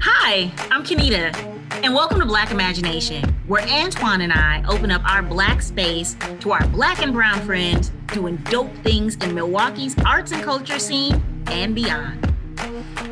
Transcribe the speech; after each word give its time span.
Hi, 0.00 0.50
I'm 0.72 0.82
Kenita, 0.82 1.36
and 1.84 1.94
welcome 1.94 2.18
to 2.18 2.26
Black 2.26 2.50
Imagination, 2.50 3.22
where 3.46 3.62
Antoine 3.68 4.22
and 4.22 4.32
I 4.32 4.64
open 4.68 4.90
up 4.90 5.02
our 5.08 5.22
Black 5.22 5.62
space 5.62 6.16
to 6.40 6.50
our 6.50 6.66
Black 6.68 7.00
and 7.00 7.12
Brown 7.12 7.40
friends 7.42 7.92
doing 8.08 8.36
dope 8.50 8.74
things 8.78 9.14
in 9.16 9.34
Milwaukee's 9.34 9.94
arts 10.04 10.32
and 10.32 10.42
culture 10.42 10.80
scene 10.80 11.22
and 11.46 11.76
beyond. 11.76 12.34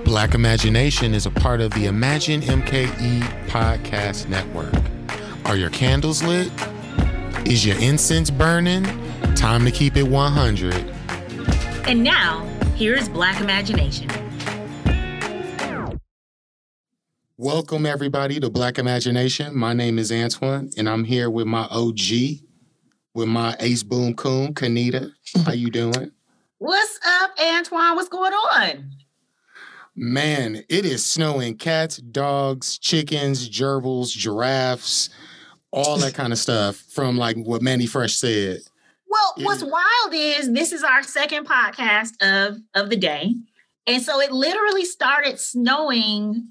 Black 0.04 0.34
Imagination 0.34 1.14
is 1.14 1.26
a 1.26 1.30
part 1.30 1.60
of 1.60 1.72
the 1.74 1.86
Imagine 1.86 2.40
MKE 2.40 3.20
podcast 3.46 4.28
network. 4.28 4.74
Are 5.44 5.56
your 5.56 5.70
candles 5.70 6.22
lit? 6.22 6.50
Is 7.46 7.64
your 7.64 7.78
incense 7.78 8.28
burning? 8.28 8.84
Time 9.36 9.64
to 9.64 9.70
keep 9.70 9.96
it 9.96 10.08
100. 10.08 10.74
And 11.86 12.02
now, 12.02 12.44
here 12.74 12.94
is 12.94 13.08
Black 13.08 13.40
Imagination. 13.40 14.10
Welcome, 17.40 17.86
everybody, 17.86 18.40
to 18.40 18.50
Black 18.50 18.80
Imagination. 18.80 19.56
My 19.56 19.72
name 19.72 19.96
is 20.00 20.10
Antoine, 20.10 20.70
and 20.76 20.88
I'm 20.88 21.04
here 21.04 21.30
with 21.30 21.46
my 21.46 21.68
OG, 21.70 22.40
with 23.14 23.28
my 23.28 23.54
ace 23.60 23.84
boom 23.84 24.14
coon, 24.14 24.54
Kanita. 24.54 25.12
How 25.46 25.52
you 25.52 25.70
doing? 25.70 26.10
What's 26.58 26.98
up, 27.06 27.30
Antoine? 27.40 27.94
What's 27.94 28.08
going 28.08 28.32
on? 28.32 28.90
Man, 29.94 30.64
it 30.68 30.84
is 30.84 31.04
snowing 31.04 31.56
cats, 31.56 31.98
dogs, 31.98 32.76
chickens, 32.76 33.48
gerbils, 33.48 34.10
giraffes, 34.10 35.08
all 35.70 35.96
that 35.98 36.14
kind 36.14 36.32
of 36.32 36.40
stuff 36.40 36.74
from 36.74 37.16
like 37.16 37.36
what 37.36 37.62
Mannie 37.62 37.86
Fresh 37.86 38.16
said. 38.16 38.62
Well, 39.08 39.34
what's 39.46 39.62
wild 39.62 40.12
is 40.12 40.52
this 40.52 40.72
is 40.72 40.82
our 40.82 41.04
second 41.04 41.46
podcast 41.46 42.20
of 42.20 42.58
of 42.74 42.90
the 42.90 42.96
day. 42.96 43.36
And 43.86 44.02
so 44.02 44.20
it 44.20 44.32
literally 44.32 44.84
started 44.84 45.38
snowing 45.38 46.48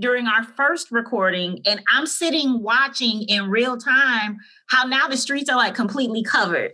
during 0.00 0.26
our 0.26 0.44
first 0.44 0.90
recording 0.90 1.60
and 1.66 1.82
I'm 1.92 2.06
sitting 2.06 2.62
watching 2.62 3.22
in 3.22 3.50
real 3.50 3.78
time 3.78 4.38
how 4.68 4.84
now 4.84 5.08
the 5.08 5.16
streets 5.16 5.48
are 5.48 5.56
like 5.56 5.74
completely 5.74 6.22
covered. 6.22 6.72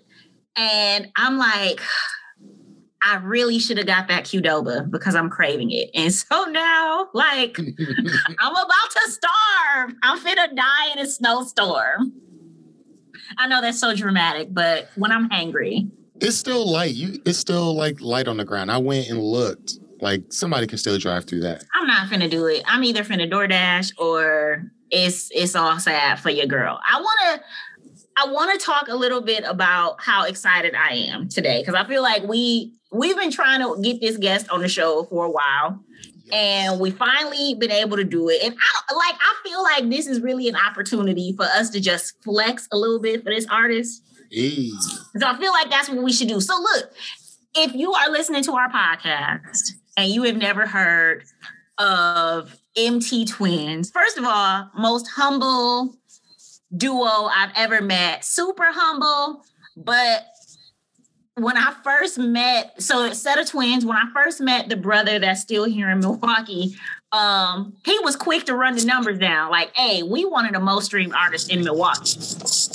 And 0.56 1.08
I'm 1.16 1.38
like 1.38 1.80
I 3.02 3.16
really 3.16 3.58
should 3.58 3.78
have 3.78 3.86
got 3.86 4.08
that 4.08 4.24
Qdoba 4.24 4.90
because 4.90 5.14
I'm 5.14 5.30
craving 5.30 5.70
it. 5.70 5.90
And 5.94 6.12
so 6.12 6.44
now, 6.50 7.08
like, 7.14 7.58
I'm 8.38 8.52
about 8.52 8.90
to 8.90 9.10
starve. 9.10 9.94
I'm 10.02 10.18
finna 10.18 10.54
die 10.54 10.92
in 10.92 10.98
a 10.98 11.06
snowstorm. 11.06 12.12
I 13.36 13.46
know 13.46 13.60
that's 13.60 13.78
so 13.78 13.94
dramatic, 13.94 14.48
but 14.52 14.88
when 14.96 15.12
I'm 15.12 15.28
hangry, 15.28 15.88
it's 16.20 16.36
still 16.36 16.68
light. 16.68 16.94
You, 16.94 17.20
it's 17.24 17.38
still 17.38 17.74
like 17.74 18.00
light 18.00 18.26
on 18.26 18.38
the 18.38 18.44
ground. 18.44 18.72
I 18.72 18.78
went 18.78 19.08
and 19.08 19.22
looked. 19.22 19.78
Like 20.00 20.32
somebody 20.32 20.66
can 20.66 20.78
still 20.78 20.98
drive 20.98 21.24
through 21.24 21.40
that. 21.40 21.64
I'm 21.74 21.86
not 21.86 22.08
finna 22.08 22.30
do 22.30 22.46
it. 22.46 22.62
I'm 22.66 22.84
either 22.84 23.04
finna 23.04 23.30
DoorDash 23.30 23.98
or 23.98 24.64
it's 24.90 25.30
it's 25.32 25.54
all 25.54 25.78
sad 25.78 26.20
for 26.20 26.30
your 26.30 26.46
girl. 26.46 26.80
I 26.88 27.00
wanna 27.00 27.42
I 28.16 28.32
want 28.32 28.58
to 28.58 28.64
talk 28.64 28.88
a 28.88 28.96
little 28.96 29.20
bit 29.20 29.44
about 29.46 30.00
how 30.00 30.24
excited 30.24 30.74
I 30.74 30.94
am 30.94 31.28
today 31.28 31.60
because 31.60 31.74
I 31.74 31.86
feel 31.86 32.02
like 32.02 32.24
we 32.24 32.74
we've 32.90 33.16
been 33.16 33.30
trying 33.30 33.60
to 33.60 33.80
get 33.80 34.00
this 34.00 34.16
guest 34.16 34.48
on 34.50 34.60
the 34.60 34.68
show 34.68 35.04
for 35.04 35.26
a 35.26 35.30
while. 35.30 35.80
And 36.30 36.78
we 36.78 36.90
finally 36.90 37.54
been 37.54 37.70
able 37.70 37.96
to 37.96 38.04
do 38.04 38.28
it. 38.28 38.42
And 38.42 38.54
I 38.54 38.94
like 38.94 39.14
I 39.20 39.34
feel 39.48 39.62
like 39.62 39.88
this 39.88 40.06
is 40.06 40.20
really 40.20 40.48
an 40.48 40.56
opportunity 40.56 41.32
for 41.36 41.44
us 41.44 41.70
to 41.70 41.80
just 41.80 42.14
flex 42.22 42.68
a 42.72 42.76
little 42.76 43.00
bit 43.00 43.22
for 43.22 43.32
this 43.32 43.46
artist. 43.46 44.02
So 45.16 45.26
I 45.26 45.38
feel 45.38 45.52
like 45.52 45.70
that's 45.70 45.88
what 45.88 46.02
we 46.02 46.12
should 46.12 46.28
do. 46.28 46.40
So 46.40 46.54
look, 46.60 46.92
if 47.56 47.74
you 47.74 47.92
are 47.92 48.10
listening 48.10 48.42
to 48.42 48.52
our 48.52 48.68
podcast 48.68 49.70
and 49.98 50.12
you 50.12 50.22
have 50.22 50.36
never 50.36 50.64
heard 50.64 51.24
of 51.76 52.56
MT 52.76 53.26
Twins, 53.26 53.90
first 53.90 54.16
of 54.16 54.24
all, 54.24 54.70
most 54.78 55.08
humble 55.08 55.96
duo 56.74 57.04
I've 57.04 57.50
ever 57.56 57.82
met. 57.82 58.24
Super 58.24 58.66
humble, 58.68 59.44
but 59.76 60.26
when 61.34 61.56
I 61.56 61.74
first 61.82 62.16
met, 62.16 62.80
so 62.80 63.12
set 63.12 63.40
of 63.40 63.48
twins, 63.48 63.84
when 63.84 63.96
I 63.96 64.04
first 64.14 64.40
met 64.40 64.68
the 64.68 64.76
brother 64.76 65.18
that's 65.18 65.40
still 65.40 65.64
here 65.64 65.90
in 65.90 65.98
Milwaukee, 65.98 66.76
um, 67.10 67.76
he 67.84 67.98
was 68.00 68.14
quick 68.14 68.44
to 68.46 68.54
run 68.54 68.76
the 68.76 68.84
numbers 68.84 69.18
down. 69.18 69.50
Like, 69.50 69.74
hey, 69.74 70.04
we 70.04 70.24
wanted 70.24 70.54
the 70.54 70.60
most 70.60 70.86
streamed 70.86 71.14
artist 71.14 71.50
in 71.50 71.64
Milwaukee. 71.64 72.20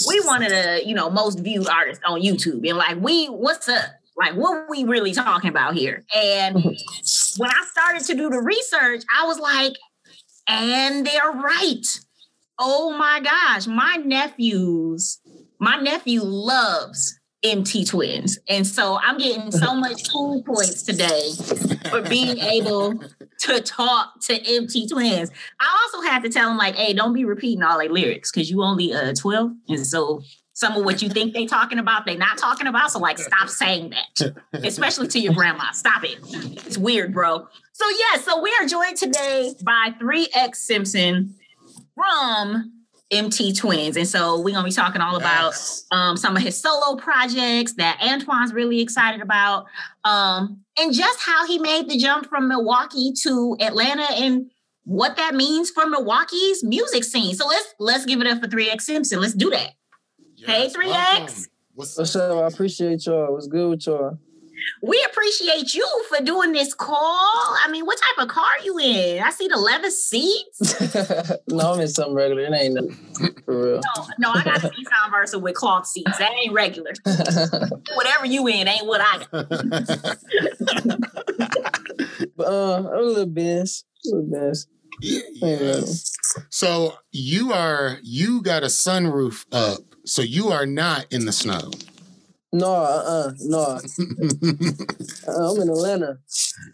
We 0.07 0.19
wanted 0.21 0.51
a, 0.51 0.85
you 0.85 0.93
know, 0.93 1.09
most 1.09 1.39
viewed 1.39 1.69
artist 1.69 2.01
on 2.05 2.21
YouTube. 2.21 2.67
And 2.67 2.77
like, 2.77 2.97
we, 2.99 3.27
what's 3.27 3.69
up? 3.69 3.91
Like, 4.15 4.33
what 4.35 4.53
are 4.53 4.67
we 4.69 4.83
really 4.83 5.13
talking 5.13 5.49
about 5.49 5.75
here? 5.75 6.03
And 6.15 6.55
when 7.37 7.49
I 7.49 7.65
started 7.71 8.05
to 8.05 8.15
do 8.15 8.29
the 8.29 8.41
research, 8.41 9.03
I 9.15 9.25
was 9.25 9.39
like, 9.39 9.73
and 10.47 11.05
they're 11.05 11.31
right. 11.31 11.85
Oh 12.59 12.95
my 12.95 13.19
gosh, 13.21 13.65
my 13.67 13.95
nephews, 13.95 15.19
my 15.59 15.77
nephew 15.77 16.21
loves 16.21 17.19
MT 17.43 17.85
twins. 17.85 18.39
And 18.47 18.65
so 18.65 18.99
I'm 19.01 19.17
getting 19.17 19.51
so 19.51 19.75
much 19.75 20.09
cool 20.09 20.41
points 20.43 20.83
today 20.83 21.31
for 21.89 22.01
being 22.01 22.37
able 22.39 23.03
to 23.39 23.61
talk 23.61 24.21
to 24.21 24.35
MT 24.35 24.87
twins. 24.87 25.29
I 25.59 25.83
also 25.83 26.07
had 26.07 26.23
to 26.23 26.29
tell 26.29 26.47
them 26.49 26.57
like, 26.57 26.75
hey, 26.75 26.93
don't 26.93 27.13
be 27.13 27.25
repeating 27.25 27.63
all 27.63 27.77
their 27.77 27.89
lyrics 27.89 28.31
because 28.31 28.49
you 28.49 28.63
only 28.63 28.93
uh 28.93 29.13
12. 29.13 29.51
And 29.69 29.85
so 29.85 30.21
some 30.53 30.77
of 30.77 30.85
what 30.85 31.01
you 31.01 31.09
think 31.09 31.33
they're 31.33 31.47
talking 31.47 31.79
about, 31.79 32.05
they're 32.05 32.17
not 32.17 32.37
talking 32.37 32.67
about. 32.67 32.91
So 32.91 32.99
like 32.99 33.17
stop 33.17 33.49
saying 33.49 33.91
that. 33.91 34.35
Especially 34.53 35.07
to 35.07 35.19
your 35.19 35.33
grandma. 35.33 35.71
Stop 35.71 36.03
it. 36.03 36.19
It's 36.65 36.77
weird, 36.77 37.13
bro. 37.13 37.47
So 37.73 37.85
yeah, 37.89 38.21
so 38.21 38.41
we 38.41 38.55
are 38.61 38.67
joined 38.67 38.97
today 38.97 39.53
by 39.63 39.93
3X 39.99 40.55
Simpson 40.55 41.35
from 41.95 42.71
MT 43.09 43.53
Twins. 43.53 43.97
And 43.97 44.07
so 44.07 44.39
we're 44.39 44.53
gonna 44.53 44.67
be 44.67 44.71
talking 44.71 45.01
all 45.01 45.15
about 45.15 45.55
um, 45.91 46.17
some 46.17 46.35
of 46.35 46.43
his 46.43 46.59
solo 46.59 46.95
projects 46.97 47.73
that 47.73 47.99
Antoine's 48.01 48.53
really 48.53 48.81
excited 48.81 49.21
about. 49.21 49.65
Um, 50.03 50.61
and 50.77 50.93
just 50.93 51.19
how 51.21 51.47
he 51.47 51.59
made 51.59 51.89
the 51.89 51.97
jump 51.97 52.27
from 52.27 52.47
Milwaukee 52.47 53.13
to 53.23 53.57
Atlanta 53.59 54.07
and 54.13 54.49
what 54.85 55.15
that 55.17 55.33
means 55.33 55.69
for 55.69 55.85
Milwaukee's 55.85 56.63
music 56.63 57.03
scene. 57.03 57.35
So 57.35 57.47
let's 57.47 57.73
let's 57.79 58.05
give 58.05 58.21
it 58.21 58.27
up 58.27 58.41
for 58.41 58.47
3X 58.47 58.81
Simpson. 58.81 59.21
Let's 59.21 59.33
do 59.33 59.49
that. 59.51 59.71
Yes, 60.47 60.75
hey 60.75 60.79
3X. 60.79 61.47
What's, 61.75 61.97
What's 61.97 62.15
up? 62.15 62.43
I 62.43 62.47
appreciate 62.47 63.05
y'all. 63.05 63.33
What's 63.33 63.47
good 63.47 63.69
with 63.69 63.87
y'all? 63.87 64.17
We 64.81 65.05
appreciate 65.09 65.73
you 65.73 65.87
for 66.09 66.23
doing 66.23 66.51
this 66.51 66.73
call. 66.73 66.95
I 66.95 67.67
mean, 67.69 67.85
what 67.85 67.99
type 67.99 68.23
of 68.23 68.29
car 68.29 68.51
you 68.63 68.77
in? 68.79 69.21
I 69.21 69.29
see 69.31 69.47
the 69.47 69.57
leather 69.57 69.89
seats. 69.89 70.79
no, 71.47 71.73
I'm 71.73 71.79
in 71.79 71.87
something 71.87 72.13
regular. 72.13 72.43
It 72.43 72.53
ain't 72.53 72.75
nothing 72.75 73.35
for 73.45 73.63
real. 73.63 73.81
No, 73.97 74.07
no, 74.19 74.31
I 74.31 74.43
got 74.43 74.63
a 74.63 74.67
Nissan 74.69 75.11
Versa 75.11 75.39
with 75.39 75.55
cloth 75.55 75.87
seats. 75.87 76.17
That 76.17 76.31
ain't 76.31 76.53
regular. 76.53 76.91
Whatever 77.95 78.25
you 78.25 78.47
in 78.47 78.67
ain't 78.67 78.85
what 78.85 79.01
I 79.01 79.17
got. 79.17 79.49
but, 82.37 82.47
uh, 82.47 82.89
a 82.93 83.01
little 83.01 83.25
Benz. 83.25 83.85
A 84.05 84.15
little 84.15 84.29
Benz. 84.29 84.67
Yeah, 85.01 85.19
yeah. 85.41 85.81
So 86.49 86.93
you 87.11 87.51
are 87.51 87.97
you 88.03 88.41
got 88.41 88.63
a 88.63 88.67
sunroof 88.67 89.45
up, 89.51 89.92
so 90.05 90.21
you 90.21 90.49
are 90.49 90.65
not 90.65 91.05
in 91.11 91.25
the 91.25 91.31
snow. 91.31 91.71
No, 92.51 92.71
uh, 92.71 93.03
uh 93.05 93.31
no. 93.39 93.59
uh, 95.27 95.51
I'm 95.51 95.61
in 95.61 95.69
Atlanta. 95.69 96.19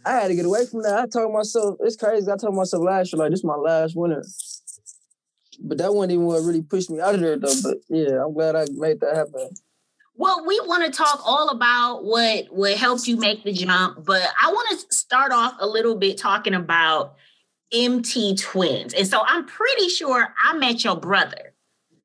I 0.06 0.12
had 0.12 0.28
to 0.28 0.36
get 0.36 0.46
away 0.46 0.66
from 0.66 0.84
that. 0.84 1.00
I 1.00 1.08
told 1.08 1.34
myself, 1.34 1.78
it's 1.80 1.96
crazy. 1.96 2.30
I 2.30 2.36
told 2.36 2.56
myself 2.56 2.84
last 2.84 3.14
year, 3.14 3.20
like, 3.20 3.32
this 3.32 3.40
is 3.40 3.46
my 3.46 3.56
last 3.56 3.96
winter. 3.96 4.24
But 5.62 5.78
that 5.78 5.94
wasn't 5.94 6.14
even 6.14 6.26
what 6.26 6.42
really 6.44 6.62
pushed 6.62 6.90
me 6.90 7.00
out 7.00 7.16
of 7.16 7.22
there, 7.22 7.38
though. 7.38 7.54
But 7.64 7.78
yeah, 7.88 8.24
I'm 8.24 8.34
glad 8.34 8.56
I 8.56 8.66
made 8.74 9.00
that 9.00 9.16
happen. 9.16 9.50
Well, 10.16 10.46
we 10.46 10.60
want 10.66 10.84
to 10.86 10.92
talk 10.92 11.22
all 11.26 11.48
about 11.48 12.04
what 12.04 12.48
what 12.50 12.76
helped 12.76 13.08
you 13.08 13.16
make 13.16 13.46
the 13.46 13.54
jump, 13.54 14.04
but 14.04 14.22
I 14.42 14.52
want 14.52 14.70
to 14.72 14.94
start 14.94 15.32
off 15.32 15.54
a 15.60 15.68
little 15.68 15.96
bit 15.96 16.18
talking 16.18 16.54
about 16.54 17.16
MT 17.72 18.36
Twins. 18.36 18.94
And 18.94 19.08
so 19.08 19.22
I'm 19.26 19.46
pretty 19.46 19.88
sure 19.88 20.34
I 20.44 20.58
met 20.58 20.84
your 20.84 20.98
brother. 20.98 21.49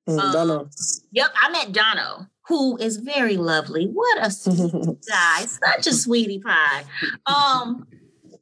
Mm, 0.08 0.18
um, 0.18 0.32
Dono. 0.32 0.70
Yep, 1.12 1.30
I 1.40 1.50
met 1.50 1.72
Dono 1.72 2.28
who 2.46 2.76
is 2.76 2.98
very 2.98 3.36
lovely. 3.36 3.86
What 3.86 4.26
a 4.26 4.30
sweet 4.30 4.72
guy, 5.08 5.46
such 5.46 5.86
a 5.86 5.92
sweetie 5.92 6.40
pie. 6.40 6.84
Um, 7.26 7.86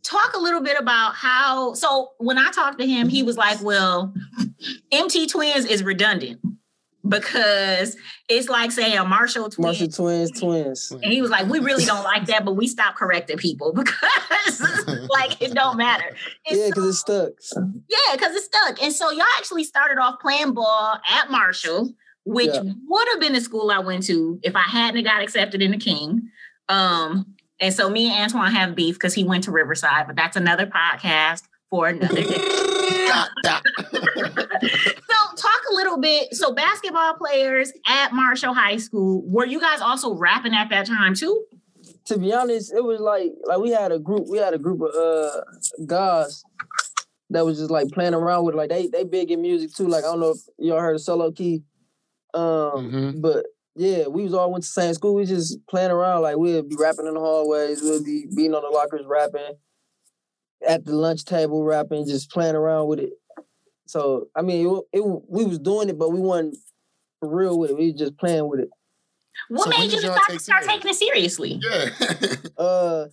talk 0.03 0.35
a 0.35 0.41
little 0.41 0.61
bit 0.61 0.79
about 0.79 1.15
how. 1.15 1.75
So 1.75 2.11
when 2.19 2.39
I 2.39 2.51
talked 2.51 2.79
to 2.81 2.87
him, 2.87 3.09
he 3.09 3.23
was 3.23 3.37
like, 3.37 3.63
"Well, 3.63 4.13
MT 4.91 5.29
Twins 5.29 5.65
is 5.65 5.83
redundant." 5.83 6.41
Because 7.07 7.97
it's 8.29 8.49
like 8.49 8.71
saying 8.71 8.97
a 8.97 9.05
Marshall 9.05 9.51
twins. 9.51 9.59
Marshall 9.59 9.89
twins, 9.89 10.41
twins. 10.41 10.91
And 10.93 11.13
he 11.13 11.21
was 11.21 11.31
like, 11.31 11.49
we 11.49 11.59
really 11.59 11.85
don't 11.85 12.05
like 12.05 12.27
that, 12.27 12.45
but 12.45 12.53
we 12.53 12.69
stop 12.69 12.95
correcting 12.95 13.39
people 13.39 13.73
because 13.77 14.61
like 15.11 15.43
it 15.43 15.53
don't 15.53 15.77
matter. 15.77 16.15
And 16.49 16.59
yeah, 16.59 16.67
because 16.69 17.01
so, 17.01 17.25
it's 17.25 17.49
stuck. 17.49 17.65
Yeah, 17.89 18.17
because 18.17 18.37
it's 18.37 18.47
stuck. 18.47 18.81
And 18.83 18.93
so 18.93 19.11
y'all 19.11 19.25
actually 19.39 19.65
started 19.65 19.99
off 19.99 20.21
playing 20.21 20.55
ball 20.55 20.99
at 21.11 21.31
Marshall 21.31 21.93
which 22.25 22.55
yeah. 22.55 22.63
would 22.87 23.09
have 23.09 23.21
been 23.21 23.33
the 23.33 23.41
school 23.41 23.71
I 23.71 23.81
went 23.81 24.05
to 24.05 24.39
if 24.43 24.55
I 24.55 24.63
hadn't 24.63 25.05
got 25.05 25.23
accepted 25.23 25.63
in 25.63 25.73
the 25.73 25.79
King. 25.79 26.31
Um, 26.69 27.35
and 27.61 27.75
so 27.75 27.91
me 27.91 28.11
and 28.11 28.33
Antoine 28.33 28.53
have 28.53 28.75
beef 28.75 28.95
because 28.97 29.15
he 29.15 29.25
went 29.25 29.45
to 29.45 29.51
Riverside, 29.51 30.07
but 30.07 30.17
that's 30.17 30.37
another 30.37 30.67
podcast 30.67 31.43
for 31.71 31.89
another 31.89 32.23
day. 32.23 32.25
so 36.13 36.21
talk 36.21 36.31
a 36.31 36.31
little 36.31 36.31
bit. 36.31 36.35
So 36.35 36.55
basketball 36.55 37.15
players 37.15 37.73
at 37.87 38.13
Marshall 38.13 38.55
High 38.55 38.77
School, 38.77 39.23
were 39.27 39.47
you 39.47 39.61
guys 39.61 39.81
also 39.81 40.15
rapping 40.15 40.55
at 40.55 40.69
that 40.71 40.87
time 40.87 41.15
too? 41.15 41.45
To 42.07 42.19
be 42.19 42.33
honest, 42.33 42.73
it 42.75 42.83
was 42.85 43.01
like 43.01 43.33
like 43.45 43.59
we 43.59 43.71
had 43.71 43.93
a 43.93 43.99
group, 43.99 44.29
we 44.29 44.39
had 44.39 44.55
a 44.55 44.59
group 44.59 44.81
of 44.81 44.95
uh 44.95 45.41
guys 45.87 46.43
that 47.31 47.45
was 47.45 47.59
just 47.59 47.71
like 47.71 47.89
playing 47.91 48.15
around 48.15 48.45
with 48.45 48.55
like 48.55 48.71
they 48.71 48.89
they 48.89 49.05
big 49.05 49.31
in 49.31 49.41
music 49.43 49.73
too. 49.75 49.89
Like 49.89 50.05
I 50.05 50.09
don't 50.09 50.21
know 50.21 50.31
if 50.31 50.39
y'all 50.59 50.81
heard 50.81 50.95
of 50.95 51.01
Solo 51.01 51.31
Key. 51.33 51.63
Um 52.35 52.43
Mhm. 52.91 53.23
but 53.23 53.47
yeah, 53.75 54.07
we 54.07 54.25
was 54.25 54.35
all 54.35 54.51
went 54.53 54.65
to 54.65 54.69
the 54.69 54.73
same 54.83 54.95
school. 54.95 55.15
We 55.15 55.25
just 55.25 55.59
playing 55.67 55.91
around 55.91 56.23
like 56.23 56.37
we'd 56.37 56.69
be 56.69 56.77
rapping 56.77 57.07
in 57.07 57.15
the 57.15 57.21
hallways, 57.21 57.83
we'd 57.83 58.05
be 58.05 58.27
being 58.35 58.55
on 58.55 58.63
the 58.63 58.69
lockers 58.69 59.07
rapping, 59.07 59.57
at 60.67 60.85
the 60.85 60.93
lunch 60.95 61.25
table 61.25 61.63
rapping, 61.65 62.07
just 62.07 62.31
playing 62.31 62.55
around 62.55 62.89
with 62.89 62.99
it. 63.01 63.13
So 63.93 64.29
I 64.35 64.41
mean, 64.41 64.67
it, 64.67 64.99
it 64.99 65.05
we 65.29 65.45
was 65.45 65.59
doing 65.59 65.91
it, 65.91 65.99
but 65.99 66.09
we 66.11 66.19
wasn't 66.21 66.57
for 67.21 67.29
real 67.29 67.59
with 67.59 67.71
it. 67.71 67.77
We 67.77 67.93
was 67.93 68.01
just 68.01 68.17
playing 68.17 68.49
with 68.49 68.61
it. 68.61 68.71
What 69.49 69.65
So 69.65 69.71
made 69.79 69.93
you 69.93 70.01
decide 70.01 70.19
to 70.31 70.39
start 70.39 70.65
serious? 70.65 70.67
taking 70.67 70.91
it 70.91 70.95
seriously? 70.95 71.61
yeah. 71.63 72.35
uh 72.65 73.07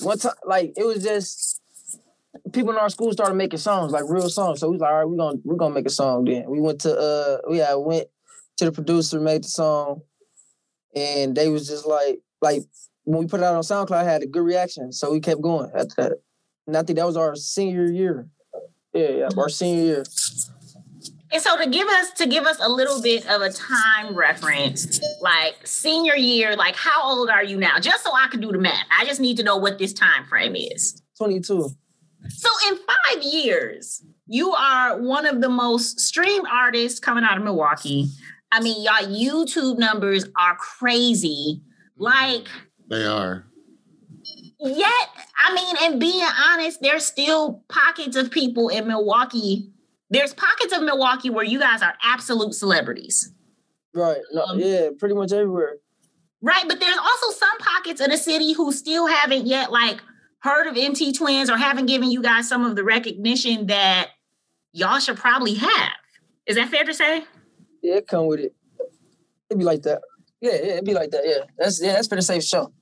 one 0.00 0.18
time 0.18 0.32
like 0.46 0.72
it 0.76 0.84
was 0.86 1.02
just 1.02 1.60
people 2.52 2.70
in 2.72 2.78
our 2.78 2.88
school 2.88 3.12
started 3.12 3.34
making 3.34 3.58
songs 3.58 3.92
like 3.92 4.04
real 4.08 4.28
songs 4.30 4.60
so 4.60 4.68
we 4.68 4.72
was 4.76 4.80
like 4.80 4.90
all 4.90 4.98
right 4.98 5.08
we're 5.08 5.16
gonna 5.16 5.38
we're 5.44 5.56
gonna 5.56 5.74
make 5.74 5.86
a 5.86 5.90
song 5.90 6.24
then 6.24 6.44
we 6.48 6.60
went 6.60 6.80
to 6.80 6.92
uh 6.98 7.38
we 7.50 7.58
had 7.58 7.74
went 7.74 8.06
to 8.56 8.64
the 8.66 8.72
producer 8.72 9.20
made 9.20 9.44
the 9.44 9.48
song 9.48 10.00
and 10.94 11.34
they 11.34 11.48
was 11.48 11.66
just 11.68 11.86
like 11.86 12.20
like 12.40 12.62
when 13.04 13.20
we 13.20 13.26
put 13.26 13.40
it 13.40 13.44
out 13.44 13.54
on 13.54 13.62
soundcloud 13.62 14.02
it 14.02 14.06
had 14.06 14.22
a 14.22 14.26
good 14.26 14.42
reaction 14.44 14.92
so 14.92 15.10
we 15.12 15.20
kept 15.20 15.40
going 15.42 15.70
after 15.74 15.94
that 15.96 16.12
and 16.66 16.76
i 16.76 16.82
think 16.82 16.98
that 16.98 17.06
was 17.06 17.16
our 17.16 17.34
senior 17.36 17.86
year 17.86 18.28
yeah 18.92 19.08
yeah 19.08 19.28
our 19.36 19.48
senior 19.48 19.82
year 19.82 20.04
And 21.32 21.40
so 21.40 21.56
to 21.56 21.66
give 21.68 21.88
us 21.88 22.10
to 22.12 22.26
give 22.26 22.44
us 22.44 22.58
a 22.60 22.68
little 22.68 23.00
bit 23.00 23.26
of 23.26 23.40
a 23.40 23.50
time 23.50 24.14
reference, 24.14 25.00
like 25.22 25.66
senior 25.66 26.14
year, 26.14 26.56
like 26.56 26.76
how 26.76 27.02
old 27.02 27.30
are 27.30 27.42
you 27.42 27.56
now? 27.56 27.78
Just 27.80 28.04
so 28.04 28.10
I 28.12 28.28
can 28.28 28.40
do 28.40 28.52
the 28.52 28.58
math. 28.58 28.84
I 28.96 29.06
just 29.06 29.18
need 29.18 29.38
to 29.38 29.42
know 29.42 29.56
what 29.56 29.78
this 29.78 29.94
time 29.94 30.26
frame 30.26 30.54
is. 30.54 31.02
22 31.16 31.70
So 32.28 32.48
in 32.68 32.78
five 32.78 33.22
years, 33.22 34.04
you 34.26 34.52
are 34.52 35.00
one 35.00 35.24
of 35.26 35.40
the 35.40 35.48
most 35.48 36.00
streamed 36.00 36.46
artists 36.52 37.00
coming 37.00 37.24
out 37.24 37.38
of 37.38 37.44
Milwaukee. 37.44 38.08
I 38.52 38.60
mean, 38.60 38.82
y'all 38.82 39.08
YouTube 39.08 39.78
numbers 39.78 40.26
are 40.38 40.56
crazy. 40.56 41.60
Mm-hmm. 41.60 42.02
Like, 42.02 42.48
They 42.90 43.06
are. 43.06 43.46
Yet, 44.62 45.08
I 45.44 45.54
mean, 45.54 45.76
and 45.82 46.00
being 46.00 46.26
honest, 46.48 46.80
there's 46.80 47.04
still 47.04 47.62
pockets 47.68 48.16
of 48.16 48.30
people 48.30 48.68
in 48.68 48.86
Milwaukee. 48.86 49.70
There's 50.10 50.34
pockets 50.34 50.72
of 50.74 50.82
Milwaukee 50.82 51.30
where 51.30 51.44
you 51.44 51.58
guys 51.58 51.82
are 51.82 51.94
absolute 52.02 52.54
celebrities. 52.54 53.32
right 53.94 54.18
no 54.32 54.42
Um, 54.42 54.58
yeah 54.58 54.88
pretty 54.98 55.14
much 55.14 55.32
everywhere 55.32 55.76
Right. 56.44 56.64
But 56.66 56.80
there's 56.80 56.98
also 56.98 57.30
some 57.38 57.56
pockets 57.58 58.00
of 58.00 58.10
the 58.10 58.16
city 58.16 58.52
who 58.52 58.72
still 58.72 59.06
haven't 59.06 59.46
yet 59.46 59.70
like 59.70 60.00
heard 60.40 60.66
of 60.66 60.76
MT 60.76 61.12
Twins 61.12 61.48
or 61.48 61.56
haven't 61.56 61.86
given 61.86 62.10
you 62.10 62.20
guys 62.20 62.48
some 62.48 62.64
of 62.64 62.74
the 62.74 62.82
recognition 62.82 63.66
that 63.68 64.08
y'all 64.72 64.98
should 64.98 65.16
probably 65.18 65.54
have. 65.54 65.92
Is 66.46 66.56
that 66.56 66.68
fair 66.68 66.82
to 66.84 66.92
say? 66.92 67.24
yeah 67.82 68.00
come 68.00 68.26
with 68.26 68.40
it 68.40 68.54
it'd 69.50 69.58
be 69.58 69.64
like 69.64 69.82
that 69.82 70.00
yeah 70.40 70.52
yeah 70.52 70.72
it'd 70.72 70.84
be 70.84 70.94
like 70.94 71.10
that 71.10 71.22
yeah 71.24 71.44
that's 71.58 71.80
yeah 71.82 71.92
that's 71.94 72.08
pretty 72.08 72.22
safe 72.22 72.42
show 72.44 72.72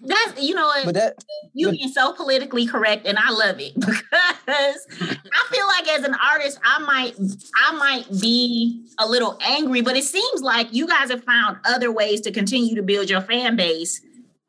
That's 0.00 0.42
you 0.42 0.54
know 0.54 0.70
but 0.84 0.94
that 0.94 1.24
you 1.52 1.68
but- 1.68 1.72
being 1.72 1.88
so 1.88 2.12
politically 2.12 2.66
correct 2.66 3.06
and 3.06 3.18
I 3.18 3.30
love 3.30 3.56
it 3.58 3.74
because 3.74 4.86
I 4.98 5.46
feel 5.50 5.66
like 5.66 5.88
as 5.88 6.04
an 6.04 6.14
artist 6.14 6.58
I 6.64 6.78
might 6.80 7.14
I 7.56 7.72
might 7.76 8.20
be 8.20 8.86
a 8.98 9.06
little 9.06 9.38
angry 9.42 9.80
but 9.80 9.96
it 9.96 10.04
seems 10.04 10.42
like 10.42 10.72
you 10.72 10.86
guys 10.86 11.10
have 11.10 11.24
found 11.24 11.58
other 11.64 11.92
ways 11.92 12.20
to 12.22 12.32
continue 12.32 12.74
to 12.76 12.82
build 12.82 13.10
your 13.10 13.20
fan 13.20 13.56
base 13.56 14.00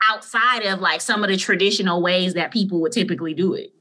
outside 0.10 0.64
of 0.66 0.80
like 0.80 1.02
some 1.02 1.24
of 1.24 1.30
the 1.30 1.38
traditional 1.38 2.02
ways 2.02 2.34
that 2.34 2.52
people 2.52 2.82
would 2.82 2.92
typically 2.92 3.34
do 3.34 3.54
it. 3.54 3.74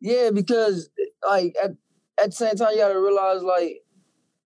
Yeah, 0.00 0.30
because 0.30 0.90
like 1.26 1.54
at, 1.62 1.72
at 2.22 2.26
the 2.26 2.32
same 2.32 2.56
time 2.56 2.72
you 2.72 2.78
gotta 2.78 3.00
realize 3.00 3.42
like 3.42 3.82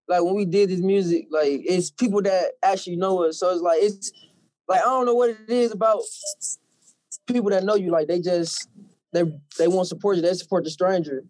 like 0.08 0.22
when 0.22 0.34
we 0.34 0.44
did 0.44 0.68
this 0.68 0.80
music, 0.80 1.28
like 1.30 1.62
it's 1.64 1.90
people 1.90 2.20
that 2.22 2.52
actually 2.62 2.96
know 2.96 3.24
us. 3.24 3.38
So 3.38 3.50
it's 3.50 3.62
like 3.62 3.82
it's 3.82 4.12
like 4.70 4.80
I 4.82 4.84
don't 4.84 5.04
know 5.04 5.14
what 5.14 5.30
it 5.30 5.48
is 5.48 5.72
about 5.72 6.00
people 7.26 7.50
that 7.50 7.64
know 7.64 7.74
you. 7.74 7.90
Like 7.90 8.06
they 8.06 8.20
just 8.20 8.68
they 9.12 9.24
they 9.58 9.66
won't 9.66 9.88
support 9.88 10.16
you. 10.16 10.22
They 10.22 10.32
support 10.34 10.62
the 10.62 10.70
stranger. 10.70 11.24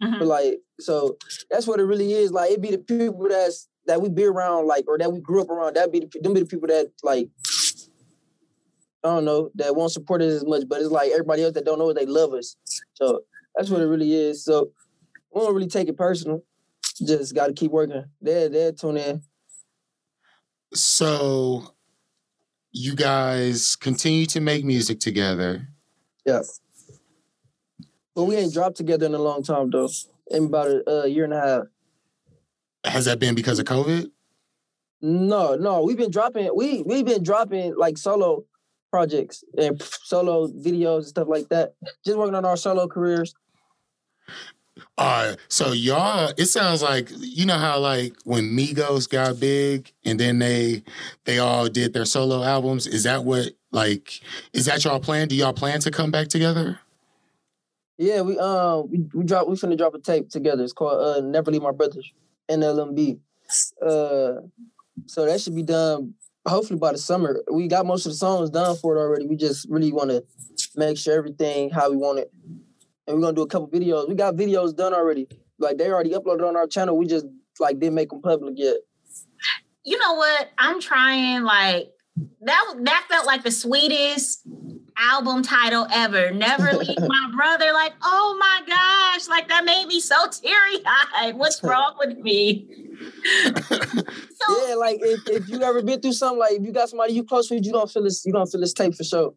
Mhm. 0.00 0.20
But 0.20 0.28
like 0.28 0.60
so 0.78 1.16
that's 1.50 1.66
what 1.66 1.80
it 1.80 1.84
really 1.84 2.12
is. 2.12 2.30
Like 2.30 2.52
it 2.52 2.62
be 2.62 2.70
the 2.70 2.78
people 2.78 3.28
that's 3.28 3.68
that 3.86 4.00
we 4.00 4.08
be 4.08 4.24
around, 4.24 4.68
like 4.68 4.84
or 4.86 4.96
that 4.96 5.12
we 5.12 5.20
grew 5.20 5.42
up 5.42 5.50
around. 5.50 5.74
That 5.74 5.90
be 5.92 6.00
the 6.00 6.20
them 6.20 6.34
be 6.34 6.40
the 6.40 6.46
people 6.46 6.68
that 6.68 6.92
like 7.02 7.28
I 9.02 9.08
don't 9.08 9.24
know 9.24 9.50
that 9.56 9.74
won't 9.74 9.92
support 9.92 10.22
us 10.22 10.32
as 10.32 10.44
much. 10.46 10.62
But 10.68 10.80
it's 10.80 10.90
like 10.90 11.10
everybody 11.10 11.42
else 11.42 11.54
that 11.54 11.64
don't 11.64 11.80
know 11.80 11.90
it, 11.90 11.94
they 11.94 12.06
love 12.06 12.32
us. 12.32 12.56
So 12.94 13.22
that's 13.56 13.70
what 13.70 13.82
it 13.82 13.86
really 13.86 14.14
is. 14.14 14.44
So 14.44 14.70
we 15.34 15.40
don't 15.40 15.54
really 15.54 15.66
take 15.66 15.88
it 15.88 15.96
personal. 15.96 16.44
Just 17.04 17.34
got 17.34 17.48
to 17.48 17.52
keep 17.52 17.72
working. 17.72 18.04
They're 18.20 18.48
they're 18.48 18.72
tune 18.72 18.98
in. 18.98 19.22
So 20.74 21.73
you 22.74 22.96
guys 22.96 23.76
continue 23.76 24.26
to 24.26 24.40
make 24.40 24.64
music 24.64 24.98
together. 24.98 25.68
Yeah. 26.26 26.42
But 28.16 28.24
we 28.24 28.34
ain't 28.34 28.52
dropped 28.52 28.76
together 28.76 29.06
in 29.06 29.14
a 29.14 29.18
long 29.18 29.44
time 29.44 29.70
though. 29.70 29.88
In 30.30 30.46
about 30.46 30.68
a, 30.68 31.02
a 31.04 31.06
year 31.06 31.24
and 31.24 31.32
a 31.32 31.40
half. 31.40 31.62
Has 32.84 33.04
that 33.04 33.20
been 33.20 33.34
because 33.34 33.58
of 33.58 33.66
COVID? 33.66 34.10
No, 35.00 35.54
no, 35.54 35.82
we've 35.82 35.96
been 35.96 36.10
dropping. 36.10 36.50
We 36.54 36.82
we've 36.82 37.04
been 37.04 37.22
dropping 37.22 37.76
like 37.76 37.96
solo 37.96 38.44
projects 38.90 39.44
and 39.56 39.80
solo 39.82 40.48
videos 40.48 40.98
and 40.98 41.06
stuff 41.06 41.28
like 41.28 41.48
that. 41.50 41.74
Just 42.04 42.18
working 42.18 42.34
on 42.34 42.44
our 42.44 42.56
solo 42.56 42.88
careers. 42.88 43.34
Uh, 44.98 45.34
so 45.48 45.72
y'all, 45.72 46.32
it 46.36 46.46
sounds 46.46 46.82
like 46.82 47.10
you 47.18 47.46
know 47.46 47.58
how 47.58 47.78
like 47.78 48.14
when 48.24 48.44
Migos 48.44 49.08
got 49.08 49.38
big 49.38 49.92
and 50.04 50.18
then 50.18 50.38
they 50.38 50.82
they 51.24 51.38
all 51.38 51.68
did 51.68 51.92
their 51.92 52.04
solo 52.04 52.42
albums. 52.42 52.86
Is 52.86 53.04
that 53.04 53.24
what 53.24 53.52
like 53.70 54.20
is 54.52 54.66
that 54.66 54.84
y'all 54.84 55.00
plan? 55.00 55.28
Do 55.28 55.34
y'all 55.34 55.52
plan 55.52 55.80
to 55.80 55.90
come 55.90 56.10
back 56.10 56.28
together? 56.28 56.80
Yeah, 57.98 58.22
we 58.22 58.38
um 58.38 58.90
we 58.90 59.06
we 59.14 59.24
drop 59.24 59.48
we 59.48 59.54
finna 59.54 59.78
drop 59.78 59.94
a 59.94 60.00
tape 60.00 60.28
together. 60.30 60.64
It's 60.64 60.72
called 60.72 61.00
uh 61.00 61.20
Never 61.20 61.50
Leave 61.50 61.62
My 61.62 61.72
Brothers, 61.72 62.12
NLMB. 62.50 63.18
Uh 63.80 64.40
so 65.06 65.26
that 65.26 65.40
should 65.40 65.54
be 65.54 65.62
done 65.62 66.14
hopefully 66.46 66.78
by 66.78 66.92
the 66.92 66.98
summer. 66.98 67.42
We 67.50 67.68
got 67.68 67.86
most 67.86 68.06
of 68.06 68.12
the 68.12 68.18
songs 68.18 68.50
done 68.50 68.76
for 68.76 68.96
it 68.96 69.00
already. 69.00 69.26
We 69.26 69.36
just 69.36 69.68
really 69.68 69.92
want 69.92 70.10
to 70.10 70.24
make 70.76 70.98
sure 70.98 71.16
everything 71.16 71.70
how 71.70 71.90
we 71.90 71.96
want 71.96 72.18
it. 72.18 72.32
And 73.06 73.16
we're 73.16 73.22
gonna 73.22 73.34
do 73.34 73.42
a 73.42 73.46
couple 73.46 73.68
videos. 73.68 74.08
We 74.08 74.14
got 74.14 74.34
videos 74.34 74.74
done 74.74 74.94
already. 74.94 75.28
Like 75.58 75.78
they 75.78 75.90
already 75.90 76.10
uploaded 76.10 76.46
on 76.48 76.56
our 76.56 76.66
channel. 76.66 76.96
We 76.96 77.06
just 77.06 77.26
like 77.60 77.78
didn't 77.78 77.94
make 77.94 78.10
them 78.10 78.22
public 78.22 78.54
yet. 78.56 78.76
you 79.84 79.98
know 79.98 80.14
what? 80.14 80.50
I'm 80.58 80.80
trying 80.80 81.42
like 81.42 81.90
that 82.42 82.74
that 82.82 83.06
felt 83.08 83.26
like 83.26 83.42
the 83.42 83.50
sweetest 83.50 84.42
album 84.96 85.42
title 85.42 85.86
ever. 85.92 86.30
Never 86.30 86.72
leave 86.78 87.00
my 87.00 87.30
brother. 87.34 87.72
Like, 87.72 87.92
oh 88.02 88.36
my 88.38 88.62
gosh, 88.66 89.28
like 89.28 89.48
that 89.48 89.64
made 89.64 89.86
me 89.86 90.00
so 90.00 90.16
teary-eyed. 90.28 91.34
What's 91.36 91.62
wrong 91.62 91.96
with 91.98 92.18
me? 92.18 92.68
so 93.42 94.68
Yeah, 94.68 94.74
like 94.76 94.98
if, 95.00 95.28
if 95.28 95.48
you 95.48 95.60
ever 95.62 95.82
been 95.82 96.00
through 96.00 96.12
something, 96.12 96.38
like 96.38 96.52
if 96.52 96.62
you 96.62 96.72
got 96.72 96.88
somebody 96.88 97.12
you 97.12 97.24
close 97.24 97.50
with, 97.50 97.64
you 97.64 97.72
don't 97.72 97.90
feel 97.90 98.04
this, 98.04 98.24
you 98.24 98.32
don't 98.32 98.46
feel 98.46 98.60
this 98.60 98.72
tape 98.72 98.94
for 98.94 99.04
sure. 99.04 99.34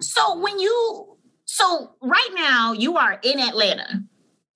so 0.00 0.38
when 0.38 0.58
you 0.58 1.11
so 1.52 1.90
right 2.00 2.30
now 2.34 2.72
you 2.72 2.96
are 2.96 3.20
in 3.22 3.38
Atlanta 3.38 4.02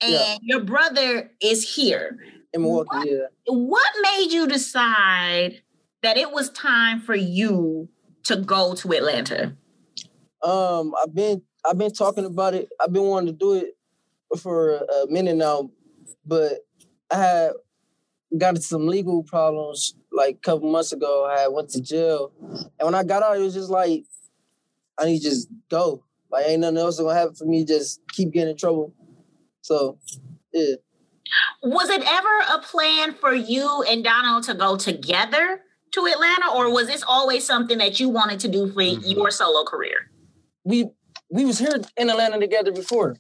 and 0.00 0.12
Yeah. 0.12 0.36
your 0.40 0.60
brother 0.60 1.30
is 1.42 1.74
here. 1.74 2.18
In 2.54 2.62
Milwaukee, 2.62 2.88
What? 2.96 3.06
yeah. 3.06 3.26
What 3.48 3.92
made 4.00 4.32
you 4.32 4.46
decide 4.46 5.62
that 6.02 6.16
it 6.16 6.32
was 6.32 6.48
time 6.50 7.02
for 7.02 7.14
you 7.14 7.90
to 8.24 8.36
go 8.36 8.74
to 8.74 8.92
Atlanta? 8.94 9.54
Um, 10.42 10.94
I've 11.02 11.14
been 11.14 11.42
I've 11.68 11.76
been 11.76 11.92
talking 11.92 12.24
about 12.24 12.54
it. 12.54 12.68
I've 12.80 12.92
been 12.94 13.02
wanting 13.02 13.34
to 13.34 13.38
do 13.38 13.54
it 13.54 13.76
for 14.38 14.76
a 14.76 15.06
minute 15.10 15.36
now, 15.36 15.70
but 16.24 16.64
I 17.10 17.16
had 17.16 17.52
got 18.38 18.50
into 18.54 18.62
some 18.62 18.86
legal 18.86 19.22
problems 19.22 19.94
like 20.12 20.36
a 20.36 20.38
couple 20.38 20.70
months 20.70 20.92
ago. 20.92 21.26
I 21.26 21.48
went 21.48 21.68
to 21.70 21.80
jail, 21.82 22.32
and 22.40 22.86
when 22.86 22.94
I 22.94 23.02
got 23.04 23.22
out, 23.22 23.36
it 23.36 23.40
was 23.42 23.54
just 23.54 23.68
like 23.68 24.04
I 24.98 25.04
need 25.04 25.18
to 25.18 25.28
just 25.28 25.48
go. 25.68 26.04
Like 26.30 26.46
ain't 26.48 26.60
nothing 26.60 26.78
else 26.78 26.98
gonna 27.00 27.14
happen 27.14 27.34
for 27.34 27.44
me. 27.44 27.64
Just 27.64 28.00
keep 28.12 28.30
getting 28.32 28.50
in 28.50 28.56
trouble. 28.56 28.92
So 29.62 29.98
yeah, 30.52 30.74
Was 31.62 31.88
it 31.90 32.02
ever 32.06 32.54
a 32.54 32.58
plan 32.62 33.14
for 33.14 33.34
you 33.34 33.82
and 33.88 34.02
Donald 34.04 34.44
to 34.44 34.54
go 34.54 34.76
together 34.76 35.62
to 35.92 36.06
Atlanta, 36.06 36.52
or 36.54 36.70
was 36.72 36.86
this 36.88 37.02
always 37.06 37.44
something 37.44 37.78
that 37.78 37.98
you 38.00 38.08
wanted 38.08 38.38
to 38.40 38.48
do 38.48 38.68
for 38.72 38.80
Mhm. 38.82 39.08
your 39.14 39.30
solo 39.30 39.64
career? 39.64 40.10
we 40.64 40.88
we 41.30 41.44
was 41.44 41.58
here 41.58 41.74
in 41.96 42.10
Atlanta 42.10 42.38
together 42.38 42.70
before. 42.72 43.16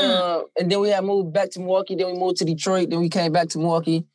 Uh, 0.00 0.42
and 0.58 0.70
then 0.72 0.80
we 0.80 0.88
had 0.88 1.04
moved 1.04 1.32
back 1.32 1.50
to 1.50 1.60
Milwaukee. 1.60 1.94
Then 1.94 2.06
we 2.12 2.18
moved 2.18 2.38
to 2.38 2.44
Detroit. 2.44 2.90
Then 2.90 3.00
we 3.00 3.08
came 3.08 3.32
back 3.32 3.48
to 3.50 3.58
Milwaukee, 3.58 4.06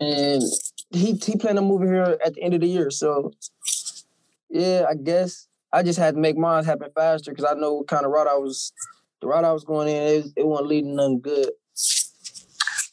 and 0.00 0.42
he 0.90 1.12
he 1.14 1.36
planned 1.36 1.58
on 1.58 1.66
moving 1.66 1.88
here 1.88 2.18
at 2.24 2.34
the 2.34 2.42
end 2.42 2.54
of 2.54 2.60
the 2.60 2.68
year. 2.68 2.90
So 2.90 3.32
yeah, 4.50 4.86
I 4.88 4.94
guess 4.94 5.48
I 5.72 5.82
just 5.82 5.98
had 5.98 6.14
to 6.14 6.20
make 6.20 6.36
mine 6.36 6.64
happen 6.64 6.90
faster 6.94 7.30
because 7.32 7.44
I 7.50 7.54
know 7.58 7.74
what 7.74 7.88
kind 7.88 8.04
of 8.04 8.10
route 8.12 8.26
I 8.26 8.36
was. 8.36 8.72
The 9.20 9.28
route 9.28 9.44
I 9.44 9.52
was 9.52 9.64
going 9.64 9.88
in, 9.88 9.94
it, 10.02 10.26
it 10.36 10.46
wasn't 10.46 10.68
leading 10.68 10.96
nothing 10.96 11.20
good. 11.20 11.50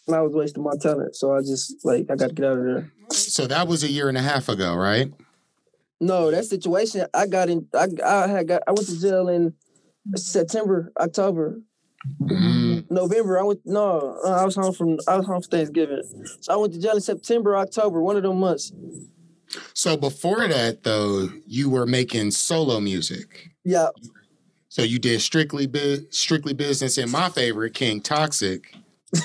And 0.08 0.16
I 0.16 0.22
was 0.22 0.34
wasting 0.34 0.64
my 0.64 0.74
talent, 0.80 1.16
so 1.16 1.36
I 1.36 1.40
just 1.42 1.76
like 1.84 2.06
I 2.10 2.16
got 2.16 2.30
to 2.30 2.34
get 2.36 2.46
out 2.46 2.58
of 2.58 2.64
there. 2.64 2.92
So 3.12 3.48
that 3.48 3.68
was 3.68 3.84
a 3.84 3.90
year 3.90 4.10
and 4.10 4.18
a 4.18 4.22
half 4.22 4.48
ago, 4.50 4.76
right? 4.76 5.12
No, 6.00 6.32
that 6.32 6.46
situation 6.46 7.06
I 7.14 7.28
got 7.28 7.50
in. 7.50 7.68
I 7.74 7.88
I 8.06 8.28
had 8.28 8.48
got. 8.48 8.64
I 8.68 8.72
went 8.72 8.88
to 8.88 9.00
jail 9.00 9.28
in 9.28 9.54
September, 10.16 10.92
October, 11.00 11.62
Mm. 12.24 12.90
November. 12.90 13.38
I 13.40 13.44
went. 13.44 13.60
No, 13.66 14.18
I 14.26 14.46
was 14.46 14.56
home 14.56 14.74
from. 14.74 14.98
I 15.08 15.18
was 15.18 15.26
home 15.26 15.42
for 15.42 15.50
Thanksgiving. 15.50 16.02
So 16.40 16.54
I 16.54 16.56
went 16.56 16.74
to 16.74 16.80
jail 16.80 16.94
in 16.96 17.02
September, 17.02 17.58
October, 17.58 18.02
one 18.02 18.16
of 18.16 18.24
them 18.24 18.40
months. 18.40 18.72
So 19.74 19.98
before 19.98 20.48
that, 20.48 20.84
though, 20.84 21.29
you 21.46 21.70
were 21.70 21.86
making 21.86 22.32
solo 22.32 22.79
music. 22.79 23.50
Yeah, 23.63 23.88
So 24.70 24.82
you 24.84 25.00
did 25.00 25.22
strictly 25.22 25.68
bu- 25.68 26.06
strictly 26.12 26.53
business. 26.53 26.98
And 26.98 27.12
my 27.12 27.29
favorite, 27.29 27.74
King 27.74 28.01
Toxic. 28.01 28.75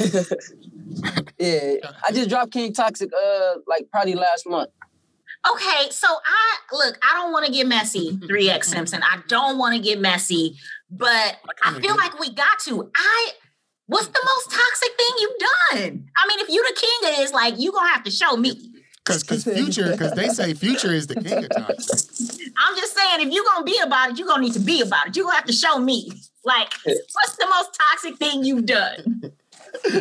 yeah. 1.39 1.75
I 2.07 2.13
just 2.13 2.29
dropped 2.29 2.53
King 2.53 2.73
Toxic. 2.73 3.11
Uh, 3.13 3.55
like 3.67 3.89
probably 3.91 4.15
last 4.15 4.47
month. 4.49 4.71
Okay, 5.51 5.91
so 5.91 6.07
I 6.09 6.57
look, 6.73 6.99
I 7.03 7.15
don't 7.15 7.33
want 7.33 7.45
to 7.47 7.53
get 7.53 7.67
messy, 7.67 8.17
3X 8.17 8.65
Simpson. 8.75 9.03
I 9.03 9.21
don't 9.29 9.59
want 9.59 9.75
to 9.77 9.81
get 9.83 10.01
messy, 10.01 10.57
but 10.91 11.37
I 11.63 11.79
feel 11.81 11.97
like 11.97 12.19
we 12.19 12.33
got 12.33 12.59
to. 12.61 12.91
I 12.97 13.31
what's 13.87 14.07
the 14.07 14.21
most 14.25 14.51
toxic 14.51 14.91
thing 14.97 15.17
you've 15.19 15.39
done? 15.39 16.09
I 16.17 16.29
mean, 16.29 16.41
if 16.41 16.49
you 16.49 16.63
the 16.67 16.81
king 16.81 17.11
of 17.11 17.17
this, 17.19 17.33
like 17.33 17.59
you 17.59 17.73
gonna 17.73 17.89
have 17.89 18.05
to 18.05 18.11
show 18.11 18.37
me. 18.37 18.71
Cause, 19.05 19.23
cause 19.23 19.45
future, 19.45 19.95
cause 19.99 20.13
they 20.13 20.29
say 20.29 20.55
future 20.55 20.91
is 20.93 21.07
the 21.07 21.17
king 21.17 21.45
of 21.45 21.51
toxic. 21.51 22.11
I'm 22.57 22.75
just 22.77 22.97
saying, 22.97 23.27
if 23.27 23.33
you're 23.35 23.45
gonna 23.45 23.65
be 23.65 23.79
about 23.85 24.11
it, 24.11 24.19
you're 24.19 24.27
gonna 24.27 24.43
need 24.43 24.55
to 24.55 24.61
be 24.61 24.81
about 24.81 25.09
it. 25.09 25.17
You're 25.17 25.27
gonna 25.27 25.37
have 25.37 25.45
to 25.45 25.53
show 25.53 25.79
me. 25.79 26.11
Like, 26.43 26.73
what's 26.85 27.37
the 27.37 27.47
most 27.51 27.79
toxic 27.91 28.17
thing 28.17 28.45
you've 28.45 28.65
done? 28.65 29.33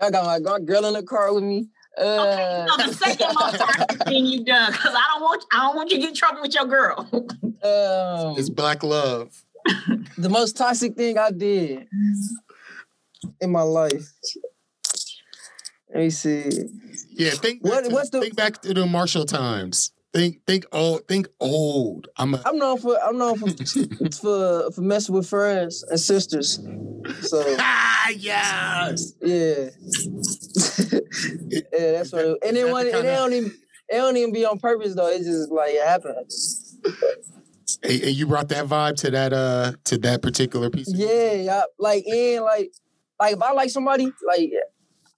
I 0.00 0.10
got 0.10 0.24
my, 0.24 0.38
my 0.40 0.58
girl 0.60 0.84
in 0.86 0.94
the 0.94 1.02
car 1.04 1.32
with 1.32 1.44
me. 1.44 1.68
Okay, 1.96 2.08
Uh, 2.08 2.66
so 2.76 2.86
the 2.88 2.94
second 2.94 3.34
most 3.38 3.56
toxic 3.56 4.02
thing 4.08 4.26
you've 4.26 4.46
done, 4.46 4.72
because 4.72 4.92
I 4.94 5.02
don't 5.12 5.22
want 5.22 5.44
I 5.52 5.58
don't 5.60 5.76
want 5.76 5.90
you 5.92 5.96
to 5.98 6.00
get 6.00 6.08
in 6.10 6.14
trouble 6.16 6.42
with 6.42 6.54
your 6.54 6.64
girl. 6.66 7.08
um, 7.12 8.36
It's 8.36 8.48
black 8.50 8.82
love. 8.82 9.32
the 10.18 10.28
most 10.28 10.56
toxic 10.56 10.96
thing 10.96 11.18
I 11.18 11.30
did 11.30 11.86
in 13.40 13.50
my 13.52 13.62
life. 13.62 14.12
Let 15.90 15.98
me 16.02 16.10
see. 16.10 16.50
Yeah, 17.16 17.30
think 17.30 17.62
back 17.62 17.72
What- 17.72 17.84
to, 17.84 17.90
what's 17.90 18.10
the- 18.10 18.20
think 18.20 18.36
back 18.36 18.60
to 18.62 18.74
the 18.74 18.86
Marshall 18.86 19.24
times. 19.24 19.92
Think 20.12 20.46
think 20.46 20.64
old. 20.70 21.08
Think 21.08 21.26
old. 21.40 22.06
I'm 22.16 22.34
a, 22.34 22.42
I'm 22.46 22.56
known 22.56 22.78
for 22.78 22.96
I'm 23.02 23.18
known 23.18 23.36
for 23.38 23.48
for, 24.20 24.70
for 24.70 24.80
messing 24.80 25.12
with 25.14 25.28
friends 25.28 25.82
and 25.90 25.98
sisters. 25.98 26.60
So 27.22 27.42
ah 27.58 28.08
yes. 28.16 29.12
yeah, 29.20 29.70
yeah, 31.48 31.60
that's 31.72 32.12
what. 32.12 32.24
It, 32.24 32.38
and 32.46 32.56
then 32.56 32.66
that 32.66 32.72
when 32.72 32.84
the 32.84 32.90
it, 32.90 32.94
kinda- 32.94 33.14
don't 33.16 33.32
even 33.32 33.50
it 33.88 33.96
don't 33.96 34.16
even 34.16 34.32
be 34.32 34.44
on 34.44 34.58
purpose 34.58 34.94
though. 34.94 35.08
It's 35.08 35.24
just 35.26 35.50
like 35.50 35.72
it 35.74 35.84
happens. 35.86 36.78
Hey, 37.82 37.98
hey, 37.98 38.10
you 38.10 38.26
brought 38.26 38.48
that 38.50 38.66
vibe 38.66 38.96
to 38.98 39.10
that 39.10 39.32
uh 39.32 39.72
to 39.84 39.98
that 39.98 40.22
particular 40.22 40.70
piece. 40.70 40.92
Yeah, 40.94 41.32
yeah. 41.32 41.62
Like 41.78 42.04
and 42.06 42.44
like 42.44 42.72
like 43.20 43.34
if 43.34 43.42
I 43.42 43.52
like 43.52 43.70
somebody, 43.70 44.04
like 44.26 44.50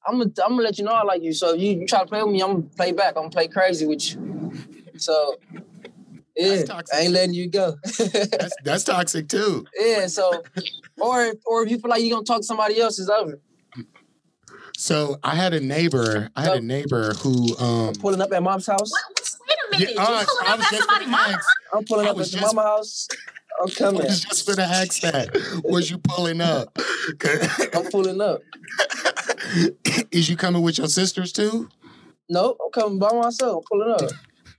I'm 0.08 0.18
gonna 0.18 0.30
I'm 0.44 0.50
gonna 0.52 0.62
let 0.62 0.78
you 0.78 0.84
know 0.84 0.92
I 0.92 1.02
like 1.02 1.22
you. 1.22 1.32
So 1.32 1.54
if 1.54 1.60
you, 1.60 1.80
you 1.80 1.86
try 1.86 2.00
to 2.00 2.06
play 2.06 2.22
with 2.22 2.32
me, 2.32 2.42
I'm 2.42 2.50
gonna 2.52 2.62
play 2.76 2.92
back. 2.92 3.14
I'm 3.16 3.24
gonna 3.24 3.30
play 3.30 3.48
crazy 3.48 3.86
with 3.86 4.12
you. 4.12 4.52
So 4.96 5.36
yeah, 6.36 6.48
That's 6.56 6.68
toxic. 6.68 6.94
I 6.96 7.00
ain't 7.02 7.12
letting 7.12 7.34
you 7.34 7.48
go. 7.48 7.76
That's 7.98 8.54
that's 8.64 8.84
toxic 8.84 9.28
too. 9.28 9.64
yeah. 9.78 10.06
So 10.06 10.42
or 11.00 11.32
or 11.46 11.62
if 11.64 11.70
you 11.70 11.78
feel 11.78 11.90
like 11.90 12.02
you're 12.02 12.10
gonna 12.14 12.24
talk 12.24 12.40
to 12.40 12.46
somebody 12.46 12.80
else, 12.80 12.98
it's 12.98 13.08
over. 13.08 13.40
So 14.78 15.16
I 15.24 15.34
had 15.34 15.54
a 15.54 15.60
neighbor. 15.60 16.28
I 16.36 16.42
had 16.42 16.58
a 16.58 16.60
neighbor 16.60 17.14
who 17.14 17.56
um 17.58 17.94
Pulling 17.94 18.20
up 18.20 18.32
at 18.32 18.42
mom's 18.42 18.66
house. 18.66 18.90
What, 18.90 19.30
wait 19.48 19.58
a 19.58 19.78
minute, 19.78 19.94
Yeah, 19.96 20.02
uh, 20.02 20.20
you 20.20 20.26
pulling 20.26 20.46
I 20.46 20.52
up 20.52 20.58
was 20.58 20.66
at 20.66 20.70
just 20.72 20.82
somebody's 20.84 21.06
gonna 21.06 21.10
mama? 21.16 21.32
ask. 21.34 21.48
I'm 21.74 21.84
pulling 21.84 22.06
up 22.06 22.12
at 22.16 22.18
just- 22.18 22.32
your 22.34 22.42
mama 22.42 22.62
house. 22.62 23.08
I'm 23.60 23.68
I 23.70 23.74
coming. 23.74 24.02
was 24.02 24.20
just 24.20 24.46
gonna 24.46 24.62
ask 24.62 25.00
that. 25.00 25.62
Was 25.64 25.90
you 25.90 25.98
pulling 25.98 26.40
up? 26.40 26.76
I'm 27.74 27.90
pulling 27.90 28.20
up. 28.20 28.40
Is 30.10 30.28
you 30.28 30.36
coming 30.36 30.62
with 30.62 30.78
your 30.78 30.88
sisters 30.88 31.32
too? 31.32 31.68
Nope, 32.28 32.58
I'm 32.64 32.70
coming 32.72 32.98
by 32.98 33.12
myself. 33.12 33.64
I'm 33.72 33.78
pulling 33.78 33.94
up. 33.94 34.10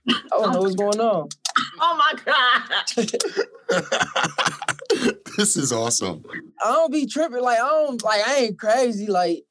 I 0.08 0.38
don't 0.38 0.52
know 0.52 0.60
what's 0.62 0.74
going 0.74 1.00
on. 1.00 1.28
Oh 1.80 1.96
my 1.96 2.12
god! 2.24 2.62
this 5.36 5.56
is 5.56 5.72
awesome. 5.72 6.24
I 6.64 6.72
don't 6.72 6.92
be 6.92 7.06
tripping. 7.06 7.42
Like 7.42 7.58
I 7.58 7.68
don't 7.68 8.02
like 8.02 8.26
I 8.26 8.36
ain't 8.36 8.58
crazy. 8.58 9.06
Like 9.06 9.44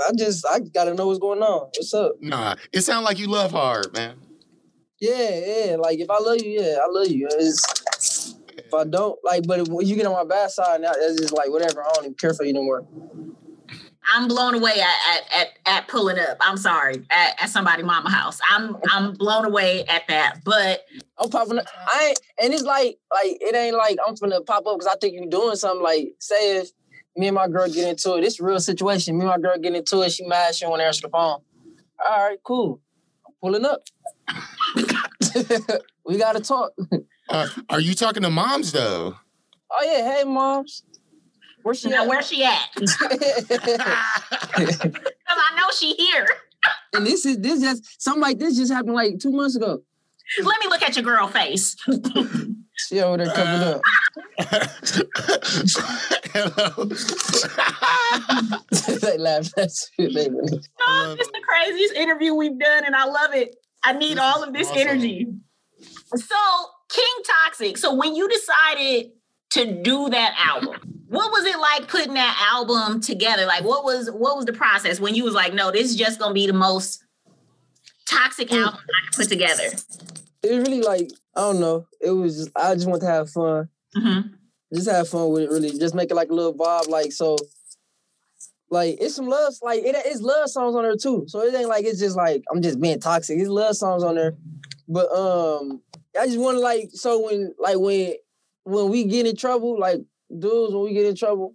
I 0.00 0.10
just 0.16 0.44
I 0.50 0.60
gotta 0.60 0.94
know 0.94 1.06
what's 1.06 1.18
going 1.18 1.42
on. 1.42 1.68
What's 1.76 1.94
up? 1.94 2.12
Nah, 2.20 2.56
it 2.72 2.80
sounds 2.80 3.04
like 3.04 3.18
you 3.18 3.28
love 3.28 3.52
hard, 3.52 3.92
man. 3.92 4.16
Yeah, 5.00 5.38
yeah. 5.66 5.76
Like 5.76 6.00
if 6.00 6.10
I 6.10 6.18
love 6.18 6.38
you, 6.42 6.60
yeah, 6.60 6.78
I 6.82 6.88
love 6.90 7.08
you. 7.08 7.28
It's, 7.30 8.17
if 8.68 8.74
I 8.74 8.84
don't, 8.84 9.18
like, 9.24 9.46
but 9.46 9.60
if, 9.60 9.68
you 9.68 9.96
get 9.96 10.06
on 10.06 10.12
my 10.12 10.24
bad 10.24 10.50
side 10.50 10.82
now, 10.82 10.92
it's 10.94 11.20
just 11.20 11.32
like 11.32 11.50
whatever. 11.50 11.82
I 11.82 11.90
don't 11.94 12.04
even 12.04 12.14
care 12.14 12.34
for 12.34 12.44
you 12.44 12.52
no 12.52 12.62
more. 12.62 12.86
I'm 14.14 14.28
blown 14.28 14.54
away 14.54 14.72
at, 14.72 14.96
at 15.10 15.40
at 15.40 15.48
at 15.66 15.88
pulling 15.88 16.18
up. 16.18 16.38
I'm 16.40 16.56
sorry 16.56 17.04
at, 17.10 17.42
at 17.42 17.50
somebody 17.50 17.82
mama 17.82 18.10
house. 18.10 18.40
I'm 18.48 18.76
I'm 18.90 19.12
blown 19.12 19.44
away 19.44 19.84
at 19.84 20.06
that. 20.08 20.40
But 20.44 20.84
I'm 21.18 21.28
popping 21.30 21.58
up. 21.58 21.66
I 21.92 22.08
ain't, 22.08 22.20
and 22.42 22.54
it's 22.54 22.62
like, 22.62 22.98
like 23.12 23.38
it 23.40 23.54
ain't 23.54 23.76
like 23.76 23.98
I'm 24.06 24.14
gonna 24.14 24.40
pop 24.40 24.66
up 24.66 24.78
because 24.78 24.86
I 24.86 24.96
think 24.98 25.14
you 25.14 25.28
doing 25.28 25.56
something. 25.56 25.82
Like, 25.82 26.14
say 26.20 26.58
if 26.58 26.70
me 27.16 27.28
and 27.28 27.34
my 27.34 27.48
girl 27.48 27.68
get 27.68 27.88
into 27.88 28.16
it, 28.16 28.24
it's 28.24 28.40
a 28.40 28.44
real 28.44 28.60
situation. 28.60 29.16
Me 29.16 29.24
and 29.24 29.30
my 29.30 29.38
girl 29.38 29.58
get 29.58 29.74
into 29.74 30.00
it. 30.02 30.12
She 30.12 30.26
mad. 30.26 30.54
She 30.54 30.66
want 30.66 30.80
to 30.80 30.86
answer 30.86 31.02
the 31.02 31.10
phone. 31.10 31.40
All 32.08 32.28
right, 32.28 32.38
cool. 32.42 32.80
I'm 33.26 33.34
pulling 33.42 33.64
up. 33.64 33.82
we 36.06 36.18
gotta 36.18 36.40
talk. 36.40 36.72
Uh, 37.28 37.48
are 37.68 37.80
you 37.80 37.94
talking 37.94 38.22
to 38.22 38.30
moms 38.30 38.72
though? 38.72 39.16
Oh 39.70 39.82
yeah, 39.84 40.14
hey 40.16 40.24
moms. 40.24 40.82
Where 41.62 41.74
she 41.74 41.90
now 41.90 42.02
at? 42.02 42.08
where's 42.08 42.26
she 42.28 42.44
at? 42.44 42.68
Because 44.58 45.36
I 45.36 45.54
know 45.56 45.66
she 45.76 45.92
here. 45.94 46.26
and 46.94 47.06
this 47.06 47.24
is 47.26 47.38
this 47.38 47.60
just 47.60 48.02
something 48.02 48.22
like 48.22 48.38
this 48.38 48.56
just 48.56 48.72
happened 48.72 48.94
like 48.94 49.18
two 49.20 49.30
months 49.30 49.54
ago. 49.56 49.82
Let 50.42 50.60
me 50.60 50.66
look 50.68 50.82
at 50.82 50.96
your 50.96 51.04
girl 51.04 51.26
face. 51.28 51.76
She 52.76 53.00
over 53.00 53.16
there 53.18 53.32
covered 53.34 53.74
up. 53.74 53.80
Hello. 56.32 56.84
they 59.00 59.18
laughed 59.18 59.52
at 59.58 59.70
you. 59.98 60.12
They- 60.12 60.28
Oh, 60.90 61.16
it's 61.18 61.28
the 61.28 61.40
craziest 61.46 61.94
interview 61.94 62.32
we've 62.34 62.58
done, 62.58 62.84
and 62.84 62.94
I 62.96 63.04
love 63.06 63.34
it. 63.34 63.54
I 63.84 63.92
need 63.94 64.12
This 64.12 64.18
all 64.20 64.42
of 64.42 64.52
this 64.54 64.68
awesome. 64.70 64.88
energy. 64.88 65.26
So, 66.14 66.36
King 66.88 67.04
Toxic. 67.44 67.76
So, 67.78 67.94
when 67.94 68.14
you 68.14 68.28
decided 68.28 69.12
to 69.50 69.82
do 69.82 70.08
that 70.10 70.34
album, 70.38 71.04
what 71.08 71.30
was 71.32 71.44
it 71.44 71.58
like 71.58 71.88
putting 71.88 72.14
that 72.14 72.50
album 72.52 73.00
together? 73.00 73.46
Like, 73.46 73.64
what 73.64 73.84
was 73.84 74.10
what 74.10 74.36
was 74.36 74.44
the 74.46 74.52
process 74.52 75.00
when 75.00 75.14
you 75.14 75.24
was 75.24 75.34
like, 75.34 75.54
no, 75.54 75.70
this 75.70 75.90
is 75.90 75.96
just 75.96 76.18
gonna 76.18 76.34
be 76.34 76.46
the 76.46 76.52
most 76.52 77.02
toxic 78.06 78.48
Mm. 78.48 78.64
album 78.64 78.80
I 78.80 79.10
can 79.10 79.22
put 79.22 79.28
together? 79.28 79.64
it 80.42 80.52
was 80.52 80.68
really 80.68 80.82
like 80.82 81.10
I 81.36 81.40
don't 81.40 81.60
know. 81.60 81.86
It 82.00 82.10
was 82.10 82.36
just 82.36 82.50
I 82.56 82.74
just 82.74 82.88
want 82.88 83.00
to 83.02 83.06
have 83.08 83.30
fun. 83.30 83.68
Mhm. 83.96 84.30
Just 84.74 84.88
have 84.90 85.08
fun 85.08 85.30
with 85.30 85.44
it. 85.44 85.50
Really, 85.50 85.78
just 85.78 85.94
make 85.94 86.10
it 86.10 86.14
like 86.14 86.30
a 86.30 86.34
little 86.34 86.54
vibe. 86.54 86.88
Like 86.88 87.12
so, 87.12 87.36
like 88.70 88.98
it's 89.00 89.14
some 89.14 89.28
love. 89.28 89.54
Like 89.62 89.82
it, 89.82 89.96
it's 90.04 90.20
love 90.20 90.50
songs 90.50 90.74
on 90.76 90.82
there 90.82 90.96
too. 90.96 91.24
So 91.26 91.40
it 91.42 91.54
ain't 91.54 91.68
like 91.68 91.84
it's 91.86 91.98
just 92.00 92.16
like 92.16 92.44
I'm 92.52 92.60
just 92.62 92.80
being 92.80 93.00
toxic. 93.00 93.38
It's 93.38 93.48
love 93.48 93.76
songs 93.76 94.02
on 94.04 94.14
there. 94.14 94.36
But 94.86 95.10
um, 95.12 95.80
I 96.18 96.26
just 96.26 96.38
want 96.38 96.56
to 96.56 96.60
like 96.60 96.90
so 96.92 97.24
when 97.24 97.54
like 97.58 97.78
when 97.78 98.14
when 98.64 98.88
we 98.88 99.04
get 99.04 99.26
in 99.26 99.36
trouble, 99.36 99.78
like 99.78 100.00
dudes, 100.36 100.74
when 100.74 100.84
we 100.84 100.92
get 100.92 101.06
in 101.06 101.16
trouble, 101.16 101.54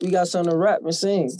we 0.00 0.10
got 0.10 0.28
something 0.28 0.50
to 0.52 0.56
rap 0.56 0.80
and 0.82 0.94
sing. 0.94 1.30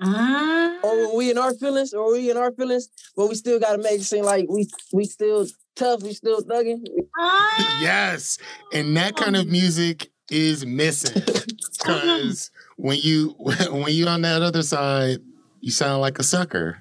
Mm. 0.00 0.84
or 0.84 0.96
when 1.08 1.16
we 1.16 1.30
in 1.30 1.38
our 1.38 1.52
feelings, 1.54 1.92
or 1.92 2.12
we 2.12 2.30
in 2.30 2.36
our 2.36 2.52
feelings, 2.52 2.88
but 3.16 3.28
we 3.28 3.34
still 3.34 3.58
gotta 3.58 3.78
make 3.78 4.00
it 4.00 4.04
seem 4.04 4.24
like 4.24 4.46
we 4.48 4.68
we 4.92 5.04
still 5.04 5.46
tough, 5.74 6.02
we 6.02 6.12
still 6.12 6.40
thugging. 6.40 6.84
Mm. 7.18 7.80
yes, 7.80 8.38
and 8.72 8.96
that 8.96 9.16
kind 9.16 9.36
of 9.36 9.48
music 9.48 10.10
is 10.30 10.64
missing 10.64 11.22
because 11.78 12.50
when 12.76 12.98
you 12.98 13.30
when 13.70 13.92
you 13.92 14.06
on 14.06 14.22
that 14.22 14.42
other 14.42 14.62
side, 14.62 15.18
you 15.60 15.70
sound 15.70 16.00
like 16.00 16.18
a 16.18 16.22
sucker. 16.22 16.80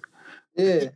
Yeah. 0.55 0.89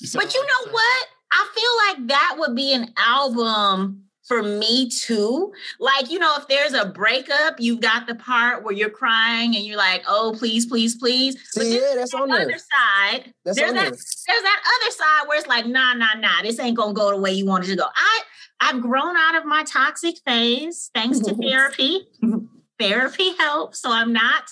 You 0.00 0.08
But 0.14 0.34
you 0.34 0.40
like 0.40 0.48
know 0.48 0.72
what? 0.72 1.06
I 1.36 1.48
feel 1.54 2.00
like 2.02 2.08
that 2.08 2.36
would 2.38 2.56
be 2.56 2.72
an 2.72 2.92
album 2.96 4.06
for 4.26 4.42
me 4.42 4.88
too. 4.90 5.52
Like, 5.78 6.10
you 6.10 6.18
know, 6.18 6.34
if 6.36 6.48
there's 6.48 6.72
a 6.72 6.86
breakup, 6.86 7.56
you've 7.58 7.80
got 7.80 8.06
the 8.06 8.14
part 8.16 8.64
where 8.64 8.74
you're 8.74 8.90
crying 8.90 9.54
and 9.54 9.64
you're 9.64 9.76
like, 9.76 10.02
oh, 10.08 10.34
please, 10.36 10.66
please, 10.66 10.96
please. 10.96 11.36
But 11.54 11.64
See, 11.64 11.74
yeah, 11.74 11.94
that's 11.94 12.10
that 12.12 12.22
on 12.22 12.32
other 12.32 12.46
there. 12.46 12.58
side. 12.58 13.34
That's 13.44 13.56
there's 13.56 13.70
on 13.70 13.76
that 13.76 13.82
there. 13.82 13.90
there's 13.90 14.42
that 14.42 14.62
other 14.82 14.90
side 14.90 15.28
where 15.28 15.38
it's 15.38 15.46
like, 15.46 15.66
nah, 15.66 15.94
nah, 15.94 16.14
nah, 16.18 16.42
this 16.42 16.58
ain't 16.58 16.76
gonna 16.76 16.94
go 16.94 17.10
the 17.10 17.18
way 17.18 17.32
you 17.32 17.46
wanted 17.46 17.68
to 17.68 17.76
go. 17.76 17.86
I 17.94 18.20
I've 18.60 18.80
grown 18.80 19.16
out 19.16 19.36
of 19.36 19.44
my 19.44 19.64
toxic 19.64 20.16
phase 20.24 20.90
thanks 20.94 21.20
to 21.20 21.34
therapy. 21.42 22.08
therapy 22.78 23.36
helps. 23.36 23.80
So 23.80 23.92
I'm 23.92 24.12
not, 24.12 24.44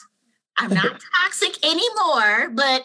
I'm 0.58 0.72
not 0.72 1.00
toxic 1.22 1.64
anymore, 1.64 2.50
but 2.50 2.84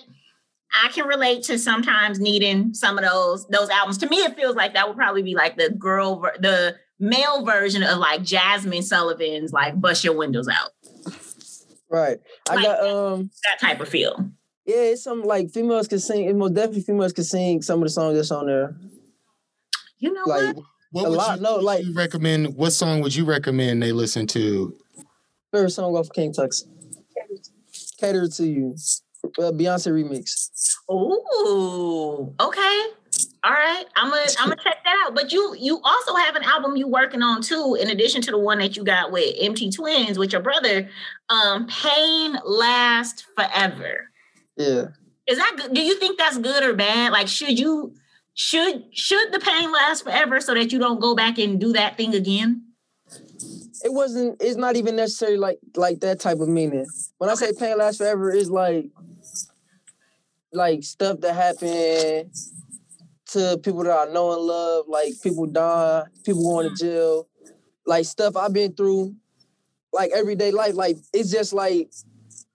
I 0.73 0.89
can 0.89 1.07
relate 1.07 1.43
to 1.43 1.57
sometimes 1.57 2.19
needing 2.19 2.73
some 2.73 2.97
of 2.97 3.03
those 3.03 3.47
those 3.47 3.69
albums. 3.69 3.97
To 3.99 4.07
me, 4.09 4.17
it 4.17 4.35
feels 4.35 4.55
like 4.55 4.73
that 4.75 4.87
would 4.87 4.97
probably 4.97 5.23
be 5.23 5.35
like 5.35 5.57
the 5.57 5.69
girl, 5.71 6.21
the 6.39 6.75
male 6.99 7.43
version 7.45 7.81
of 7.83 7.97
like 7.97 8.21
Jazmine 8.21 8.83
Sullivan's 8.83 9.51
like 9.51 9.79
"Bust 9.81 10.03
Your 10.03 10.15
Windows 10.15 10.47
Out." 10.47 10.71
Right. 11.89 12.19
I 12.49 12.55
Like 12.55 12.65
got 12.65 12.81
that. 12.81 12.95
um. 12.95 13.31
That 13.49 13.59
type 13.67 13.79
of 13.81 13.89
feel. 13.89 14.29
Yeah, 14.65 14.75
it's 14.75 15.03
some 15.03 15.23
like 15.23 15.49
females 15.49 15.87
can 15.87 15.97
sing. 15.99 16.25
It 16.25 16.35
most 16.35 16.53
definitely 16.53 16.81
females 16.83 17.13
can 17.13 17.23
sing 17.23 17.61
some 17.63 17.79
of 17.79 17.85
the 17.85 17.89
songs 17.89 18.15
that's 18.15 18.29
on 18.29 18.45
there. 18.45 18.75
You 19.97 20.13
know 20.13 20.23
Like 20.27 20.55
what? 20.55 20.65
What 20.91 21.05
A 21.05 21.09
would 21.09 21.17
lot- 21.17 21.37
you, 21.37 21.43
no, 21.43 21.55
would 21.55 21.63
like- 21.63 21.83
you 21.85 21.93
recommend? 21.93 22.55
What 22.55 22.71
song 22.71 23.01
would 23.01 23.15
you 23.15 23.25
recommend 23.25 23.81
they 23.81 23.91
listen 23.91 24.27
to? 24.27 24.75
favorite 25.51 25.71
song 25.71 25.95
off 25.95 26.09
King 26.13 26.31
Tux. 26.31 26.63
Cater 27.99 28.27
to 28.27 28.47
you. 28.47 28.75
Uh, 29.23 29.51
Beyonce 29.51 29.91
remix. 29.91 30.49
Ooh, 30.91 32.33
okay. 32.39 32.83
All 33.43 33.51
right. 33.51 33.85
I'm 33.95 34.09
gonna 34.09 34.25
I'm 34.39 34.49
gonna 34.49 34.61
check 34.61 34.77
that 34.83 35.05
out. 35.05 35.15
But 35.15 35.31
you 35.31 35.55
you 35.57 35.79
also 35.83 36.15
have 36.15 36.35
an 36.35 36.43
album 36.43 36.75
you 36.75 36.87
working 36.87 37.21
on 37.21 37.41
too, 37.41 37.77
in 37.79 37.89
addition 37.89 38.21
to 38.23 38.31
the 38.31 38.37
one 38.37 38.59
that 38.59 38.75
you 38.75 38.83
got 38.83 39.11
with 39.11 39.35
MT 39.39 39.71
Twins 39.71 40.17
with 40.17 40.31
your 40.31 40.41
brother. 40.41 40.89
Um, 41.29 41.67
Pain 41.67 42.37
Last 42.45 43.25
Forever. 43.35 44.09
Yeah. 44.57 44.87
Is 45.27 45.37
that 45.37 45.53
good? 45.57 45.73
Do 45.73 45.81
you 45.81 45.95
think 45.95 46.17
that's 46.17 46.37
good 46.37 46.63
or 46.63 46.75
bad? 46.75 47.11
Like, 47.11 47.27
should 47.27 47.57
you 47.57 47.93
should 48.33 48.85
should 48.91 49.31
the 49.31 49.39
pain 49.39 49.71
last 49.71 50.03
forever 50.03 50.41
so 50.41 50.53
that 50.53 50.71
you 50.71 50.79
don't 50.79 50.99
go 50.99 51.15
back 51.15 51.37
and 51.37 51.59
do 51.59 51.73
that 51.73 51.97
thing 51.97 52.15
again? 52.15 52.63
It 53.83 53.93
wasn't. 53.93 54.41
It's 54.41 54.57
not 54.57 54.75
even 54.75 54.95
necessarily 54.95 55.37
like 55.37 55.59
like 55.75 55.99
that 56.01 56.19
type 56.19 56.39
of 56.39 56.49
meaning. 56.49 56.85
When 57.19 57.29
I 57.29 57.35
say 57.35 57.53
pain 57.57 57.77
lasts 57.77 57.99
forever, 57.99 58.31
it's 58.31 58.49
like 58.49 58.85
like 60.51 60.83
stuff 60.83 61.19
that 61.21 61.35
happened 61.35 62.33
to 63.31 63.59
people 63.63 63.83
that 63.83 64.09
I 64.09 64.11
know 64.11 64.33
and 64.33 64.41
love, 64.41 64.85
like 64.87 65.13
people 65.21 65.45
die, 65.45 66.03
people 66.25 66.43
going 66.43 66.69
to 66.69 66.75
jail, 66.75 67.27
like 67.85 68.05
stuff 68.05 68.35
I've 68.35 68.53
been 68.53 68.73
through, 68.73 69.15
like 69.93 70.11
everyday 70.15 70.51
life. 70.51 70.75
Like 70.75 70.97
it's 71.13 71.31
just 71.31 71.53
like 71.53 71.91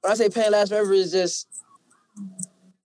when 0.01 0.13
I 0.13 0.15
say 0.15 0.29
pain 0.29 0.51
lasts 0.51 0.71
forever, 0.71 0.93
it's 0.93 1.13
just 1.13 1.49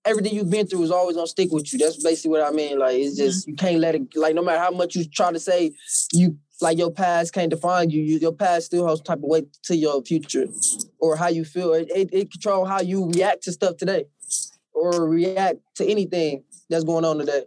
everything 0.06 0.34
you've 0.34 0.50
been 0.50 0.68
through 0.68 0.84
is 0.84 0.92
always 0.92 1.16
gonna 1.16 1.28
stick 1.28 1.52
with 1.52 1.72
you. 1.74 1.80
That's 1.80 2.02
basically 2.04 2.32
what 2.32 2.48
I 2.48 2.52
mean. 2.52 2.80
Like 2.80 2.98
it's 2.98 3.20
mm-hmm. 3.20 3.26
just 3.26 3.48
you 3.48 3.56
can't 3.56 3.80
let 3.80 3.96
it. 3.96 4.04
Like 4.16 4.36
no 4.36 4.44
matter 4.44 4.60
how 4.60 4.72
much 4.72 4.96
you 4.96 5.06
try 5.06 5.32
to 5.32 5.40
say 5.40 5.72
you 6.14 6.38
like 6.62 6.78
your 6.78 6.92
past 6.92 7.34
can't 7.34 7.50
define 7.50 7.90
you. 7.90 8.02
you 8.02 8.20
your 8.20 8.34
past 8.34 8.68
still 8.68 8.88
some 8.90 9.04
type 9.04 9.20
of 9.20 9.24
weight 9.24 9.48
to 9.64 9.76
your 9.76 10.02
future 10.04 10.46
or 11.00 11.16
how 11.16 11.28
you 11.28 11.46
feel. 11.46 11.74
It, 11.74 11.90
it, 11.90 12.10
it 12.12 12.32
control 12.32 12.66
how 12.66 12.82
you 12.82 13.10
react 13.10 13.44
to 13.44 13.52
stuff 13.52 13.78
today 13.78 14.06
or 14.80 15.08
react 15.10 15.58
to 15.76 15.86
anything 15.86 16.44
that's 16.70 16.84
going 16.84 17.06
on 17.06 17.18
today. 17.20 17.44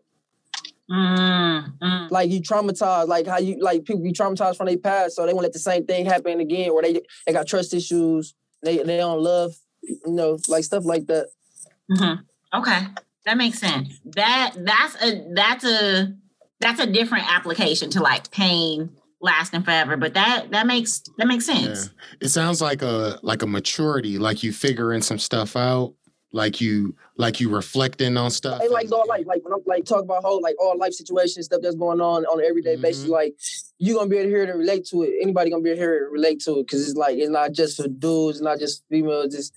Mm, 0.91 1.79
mm. 1.79 2.11
Like 2.11 2.31
you 2.31 2.41
traumatized, 2.43 3.09
like 3.09 3.27
how 3.27 3.39
you 3.39 3.59
like 3.61 3.85
people 3.85 4.03
be 4.03 4.13
traumatized 4.13 4.57
from 4.57 4.67
their 4.67 4.77
past, 4.77 5.17
so 5.17 5.25
they 5.25 5.33
won't 5.33 5.45
let 5.45 5.53
the 5.53 5.59
same 5.59 5.87
thing 5.87 6.05
happen 6.05 6.41
again, 6.41 6.71
or 6.71 6.83
they 6.83 7.01
they 7.27 7.33
got 7.33 7.47
trust 7.47 7.73
issues, 7.73 8.35
they 8.63 8.79
they 8.79 8.99
don't 8.99 9.21
love, 9.21 9.55
you 9.83 9.99
know, 10.07 10.39
like 10.49 10.65
stuff 10.65 10.85
like 10.85 11.07
that. 11.07 11.29
Mhm. 11.91 12.21
Okay, 12.55 12.81
that 13.25 13.37
makes 13.37 13.59
sense. 13.59 13.99
That 14.17 14.55
that's 14.59 15.03
a 15.03 15.25
that's 15.35 15.65
a 15.65 16.15
that's 16.61 16.81
a 16.81 16.87
different 16.87 17.25
application 17.33 17.89
to 17.91 18.01
like 18.03 18.31
pain 18.31 18.91
lasting 19.23 19.63
forever. 19.63 19.97
But 19.97 20.15
that 20.15 20.51
that 20.51 20.67
makes 20.67 21.03
that 21.17 21.27
makes 21.27 21.49
Yeah. 21.49 21.55
sense. 21.55 21.91
It 22.21 22.29
sounds 22.29 22.61
like 22.61 22.83
a 22.83 23.19
like 23.23 23.43
a 23.43 23.47
maturity, 23.47 24.19
like 24.19 24.43
you 24.43 24.53
figuring 24.53 25.01
some 25.01 25.19
stuff 25.19 25.57
out, 25.57 25.95
like 26.33 26.61
you 26.61 26.95
like 27.17 27.41
you 27.41 27.51
reflecting 27.51 28.17
on 28.17 28.31
stuff. 28.31 28.61
Hey, 28.61 28.69
like 28.69 28.91
all 28.91 29.05
like 29.07 29.27
like 29.27 29.45
when 29.45 29.53
I'm 29.53 29.61
like 29.67 29.85
talk 29.85 30.03
about 30.03 30.23
whole 30.25 30.41
like 30.41 30.57
all 30.61 30.77
life 30.79 30.95
situations, 30.95 31.47
stuff 31.47 31.61
that's 31.63 31.77
going 31.77 32.01
on 32.01 32.25
on 32.25 32.41
an 32.41 32.47
everyday 32.49 32.77
basis, 32.77 33.05
Mhm. 33.07 33.11
like 33.11 33.35
you're 33.79 33.97
gonna 33.97 34.09
be 34.09 34.17
able 34.17 34.25
to 34.25 34.31
hear 34.31 34.43
it 34.45 34.49
and 34.51 34.59
relate 34.59 34.87
to 34.87 35.03
it. 35.03 35.13
Anybody 35.21 35.51
gonna 35.51 35.63
be 35.63 35.71
able 35.71 35.77
to 35.77 35.83
hear 35.83 35.95
it 35.97 36.03
and 36.05 36.13
relate 36.13 36.41
to 36.41 36.59
it 36.59 36.67
because 36.67 36.89
it's 36.89 36.97
like 36.97 37.19
it's 37.19 37.31
not 37.31 37.53
just 37.53 37.77
for 37.77 37.87
dudes, 37.87 38.39
it's 38.39 38.45
not 38.45 38.59
just 38.59 38.83
females, 38.89 39.33
just 39.35 39.53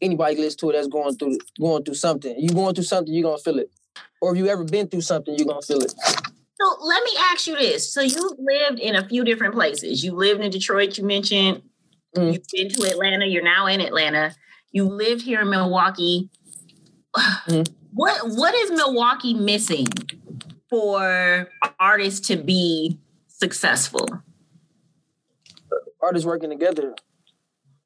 anybody 0.00 0.36
listen 0.36 0.58
to 0.60 0.70
it 0.70 0.72
that's 0.74 0.86
going 0.88 1.16
through 1.16 1.38
going 1.60 1.82
through 1.84 1.94
something. 1.94 2.38
You 2.38 2.50
going 2.50 2.74
through 2.74 2.84
something, 2.84 3.12
you're 3.12 3.24
gonna 3.24 3.38
feel 3.38 3.58
it. 3.58 3.70
Or 4.20 4.32
if 4.32 4.38
you 4.38 4.46
ever 4.46 4.64
been 4.64 4.86
through 4.88 5.00
something, 5.00 5.34
you're 5.36 5.48
gonna 5.48 5.62
feel 5.62 5.80
it. 5.82 5.92
So 6.60 6.76
let 6.82 7.02
me 7.02 7.10
ask 7.18 7.48
you 7.48 7.56
this. 7.56 7.92
So 7.92 8.00
you've 8.02 8.38
lived 8.38 8.78
in 8.78 8.94
a 8.94 9.08
few 9.08 9.24
different 9.24 9.54
places. 9.54 10.04
You 10.04 10.12
lived 10.12 10.40
in 10.40 10.50
Detroit, 10.52 10.96
you 10.96 11.02
mentioned. 11.04 11.62
Mm. 12.16 12.34
You've 12.34 12.46
been 12.52 12.68
to 12.68 12.88
Atlanta. 12.90 13.26
You're 13.26 13.42
now 13.42 13.66
in 13.66 13.80
Atlanta. 13.80 14.36
You 14.72 14.84
lived 14.84 15.22
here 15.22 15.40
in 15.42 15.50
Milwaukee. 15.50 16.30
Mm. 17.14 17.68
What 17.92 18.20
what 18.30 18.54
is 18.54 18.70
Milwaukee 18.70 19.34
missing 19.34 19.86
for 20.70 21.50
artists 21.78 22.26
to 22.28 22.36
be 22.36 22.98
successful? 23.28 24.06
Artists 26.00 26.26
working 26.26 26.50
together, 26.50 26.94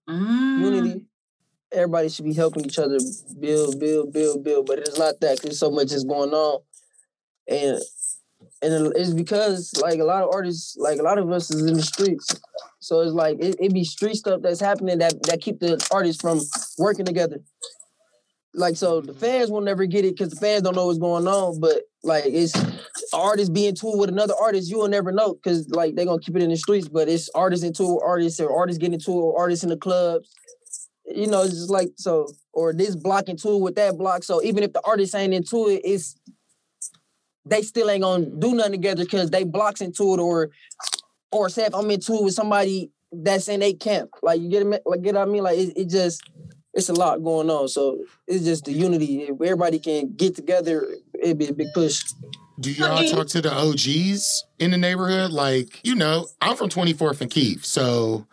Mm. 0.08 0.60
unity. 0.60 1.04
Everybody 1.72 2.08
should 2.08 2.24
be 2.24 2.32
helping 2.32 2.64
each 2.64 2.78
other 2.78 2.98
build, 3.40 3.80
build, 3.80 4.12
build, 4.12 4.44
build. 4.44 4.66
But 4.66 4.78
it's 4.78 4.98
not 4.98 5.20
that 5.20 5.40
because 5.42 5.58
so 5.58 5.70
much 5.70 5.92
is 5.92 6.04
going 6.04 6.32
on, 6.32 6.60
and 7.48 7.80
and 8.62 8.92
it's 8.96 9.12
because 9.12 9.72
like 9.82 10.00
a 10.00 10.04
lot 10.04 10.22
of 10.22 10.30
artists, 10.32 10.76
like 10.78 10.98
a 10.98 11.02
lot 11.02 11.18
of 11.18 11.30
us 11.30 11.50
is 11.50 11.66
in 11.66 11.74
the 11.74 11.82
streets. 11.82 12.40
So 12.80 13.00
it's 13.00 13.12
like 13.12 13.38
it, 13.40 13.56
it 13.60 13.72
be 13.72 13.84
street 13.84 14.16
stuff 14.16 14.42
that's 14.42 14.60
happening 14.60 14.98
that 14.98 15.22
that 15.24 15.40
keep 15.40 15.60
the 15.60 15.84
artists 15.92 16.20
from 16.20 16.40
working 16.78 17.04
together. 17.04 17.40
Like 18.54 18.76
so, 18.76 19.02
the 19.02 19.12
fans 19.12 19.50
will 19.50 19.60
never 19.60 19.84
get 19.84 20.04
it 20.04 20.16
because 20.16 20.30
the 20.30 20.40
fans 20.40 20.62
don't 20.62 20.74
know 20.74 20.86
what's 20.86 20.98
going 20.98 21.26
on. 21.26 21.60
But 21.60 21.82
like 22.02 22.24
it's 22.26 22.54
artists 23.12 23.50
being 23.50 23.74
tour 23.74 23.98
with 23.98 24.08
another 24.08 24.34
artist, 24.40 24.70
you 24.70 24.78
will 24.78 24.88
never 24.88 25.12
know 25.12 25.34
because 25.34 25.68
like 25.68 25.94
they're 25.94 26.06
gonna 26.06 26.20
keep 26.20 26.36
it 26.36 26.42
in 26.42 26.50
the 26.50 26.56
streets. 26.56 26.88
But 26.88 27.08
it's 27.08 27.28
artists 27.34 27.64
into 27.64 28.00
artists 28.00 28.40
or 28.40 28.56
artists 28.56 28.78
getting 28.78 28.94
into 28.94 29.12
or 29.12 29.38
artists 29.38 29.64
in 29.64 29.70
the 29.70 29.76
clubs. 29.76 30.30
You 31.04 31.26
know, 31.28 31.42
it's 31.42 31.52
just 31.52 31.70
like 31.70 31.90
so, 31.96 32.28
or 32.52 32.72
this 32.72 32.96
block 32.96 33.28
into 33.28 33.56
it 33.56 33.60
with 33.60 33.76
that 33.76 33.96
block. 33.96 34.24
So 34.24 34.42
even 34.42 34.64
if 34.64 34.72
the 34.72 34.82
artist 34.84 35.14
ain't 35.14 35.34
into 35.34 35.68
it, 35.68 35.82
it's 35.84 36.18
they 37.46 37.62
still 37.62 37.90
ain't 37.90 38.02
gonna 38.02 38.26
do 38.26 38.54
nothing 38.54 38.72
together 38.72 39.04
because 39.04 39.30
they 39.30 39.44
blocks 39.44 39.80
into 39.80 40.14
it 40.14 40.20
or 40.20 40.50
or 41.32 41.48
say 41.48 41.64
if 41.64 41.74
I'm 41.74 41.90
into 41.90 42.14
it 42.14 42.24
with 42.24 42.34
somebody 42.34 42.90
that's 43.12 43.48
in 43.48 43.62
a 43.62 43.72
camp. 43.72 44.10
Like 44.22 44.40
you 44.40 44.50
get 44.50 44.66
it, 44.66 44.82
like 44.84 45.02
get 45.02 45.14
what 45.14 45.28
I 45.28 45.30
mean? 45.30 45.42
Like 45.42 45.58
it, 45.58 45.72
it 45.76 45.88
just 45.88 46.22
it's 46.74 46.88
a 46.88 46.92
lot 46.92 47.22
going 47.22 47.48
on. 47.48 47.68
So 47.68 48.04
it's 48.26 48.44
just 48.44 48.64
the 48.66 48.72
unity. 48.72 49.22
If 49.22 49.40
everybody 49.40 49.78
can 49.78 50.12
get 50.14 50.36
together, 50.36 50.86
it'd 51.20 51.38
be 51.38 51.48
a 51.48 51.52
big 51.52 51.68
push. 51.74 52.04
Do 52.60 52.70
y'all 52.72 53.06
talk 53.08 53.26
to 53.28 53.42
the 53.42 53.52
OGs 53.52 54.44
in 54.58 54.70
the 54.70 54.78
neighborhood? 54.78 55.30
Like, 55.30 55.80
you 55.84 55.94
know, 55.94 56.26
I'm 56.40 56.56
from 56.56 56.70
24th 56.70 57.20
and 57.20 57.30
Keith, 57.30 57.64
so 57.64 58.26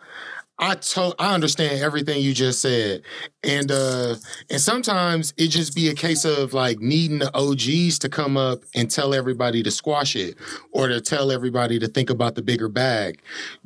I 0.58 0.76
to- 0.76 1.14
I 1.18 1.34
understand 1.34 1.80
everything 1.82 2.20
you 2.22 2.32
just 2.32 2.60
said. 2.62 3.02
And 3.42 3.70
uh 3.72 4.14
and 4.50 4.60
sometimes 4.60 5.34
it 5.36 5.48
just 5.48 5.74
be 5.74 5.88
a 5.88 5.94
case 5.94 6.24
of 6.24 6.54
like 6.54 6.78
needing 6.78 7.18
the 7.18 7.30
OGs 7.36 7.98
to 8.00 8.08
come 8.08 8.36
up 8.36 8.60
and 8.74 8.88
tell 8.90 9.14
everybody 9.14 9.62
to 9.64 9.70
squash 9.72 10.14
it 10.14 10.36
or 10.70 10.86
to 10.88 11.00
tell 11.00 11.32
everybody 11.32 11.78
to 11.80 11.88
think 11.88 12.08
about 12.08 12.36
the 12.36 12.42
bigger 12.42 12.68
bag. 12.68 13.20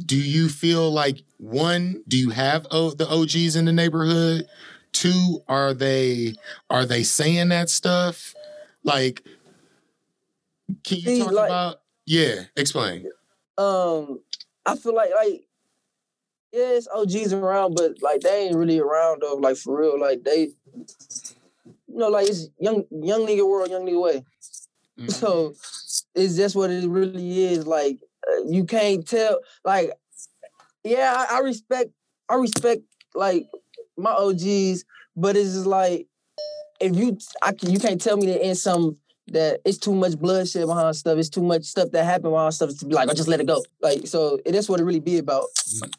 Do 0.05 0.17
you 0.17 0.49
feel 0.49 0.91
like 0.91 1.23
one, 1.37 2.03
do 2.09 2.17
you 2.17 2.31
have 2.31 2.67
o- 2.71 2.91
the 2.93 3.07
OGs 3.09 3.55
in 3.55 3.67
the 3.67 3.73
neighborhood? 3.73 4.47
Two, 4.93 5.43
are 5.47 5.75
they 5.75 6.35
are 6.71 6.87
they 6.87 7.03
saying 7.03 7.51
that 7.51 7.69
stuff? 7.69 8.35
Like 8.83 9.23
can 10.85 10.99
you 10.99 11.03
See, 11.03 11.19
talk 11.23 11.33
like- 11.33 11.49
about 11.51 11.81
yeah, 12.07 12.45
explain. 12.57 13.05
Um, 13.59 14.21
I 14.65 14.75
feel 14.77 14.95
like 14.95 15.11
like 15.15 15.45
yeah, 16.53 16.71
it's 16.71 16.89
OGs 16.89 17.33
around, 17.33 17.75
but 17.75 18.01
like 18.03 18.21
they 18.21 18.47
ain't 18.47 18.57
really 18.57 18.79
around 18.79 19.23
though. 19.23 19.35
Like 19.35 19.57
for 19.57 19.79
real, 19.79 20.01
like 20.01 20.25
they, 20.25 20.49
you 21.87 21.97
know, 21.99 22.09
like 22.09 22.29
it's 22.29 22.49
young 22.59 22.85
young 22.91 23.27
nigga 23.27 23.47
world, 23.49 23.71
young 23.71 23.87
nigga 23.87 24.03
way. 24.03 24.25
Mhm. 24.99 25.13
So 25.21 25.55
it's 26.15 26.37
just 26.37 26.57
what 26.57 26.71
it 26.71 26.89
really 26.89 27.45
is. 27.45 27.67
Like 27.67 27.99
uh, 28.29 28.45
you 28.47 28.65
can't 28.65 29.07
tell. 29.07 29.41
Like 29.65 29.91
yeah, 30.85 31.27
I, 31.31 31.39
I 31.39 31.41
respect 31.41 31.91
I 32.29 32.37
respect 32.37 32.83
like 33.15 33.47
my 33.97 34.13
OGs, 34.13 34.85
but 35.17 35.37
it's 35.37 35.53
just 35.55 35.67
like 35.67 36.07
if 36.81 36.97
you 36.97 37.19
I 37.43 37.53
can 37.53 37.71
you 37.71 37.79
can't 37.79 38.01
tell 38.01 38.17
me 38.17 38.27
that 38.27 38.47
in 38.47 38.55
some 38.55 38.97
that 39.29 39.61
it's 39.65 39.79
too 39.79 39.95
much 39.95 40.19
bloodshed 40.19 40.67
behind 40.67 40.97
stuff. 40.97 41.19
It's 41.19 41.29
too 41.29 41.43
much 41.43 41.65
stuff 41.65 41.91
that 41.93 42.05
happened 42.05 42.33
behind 42.33 42.55
stuff 42.55 42.77
to 42.79 42.87
be 42.87 42.95
like, 42.95 43.11
I 43.11 43.15
just 43.15 43.29
let 43.29 43.41
it 43.41 43.47
go. 43.47 43.63
Like 43.83 44.07
so, 44.07 44.39
it 44.47 44.55
is 44.55 44.69
what 44.69 44.81
it 44.81 44.85
really 44.85 45.01
be 45.01 45.19
about. 45.19 45.45
Mm-hmm. 45.69 45.91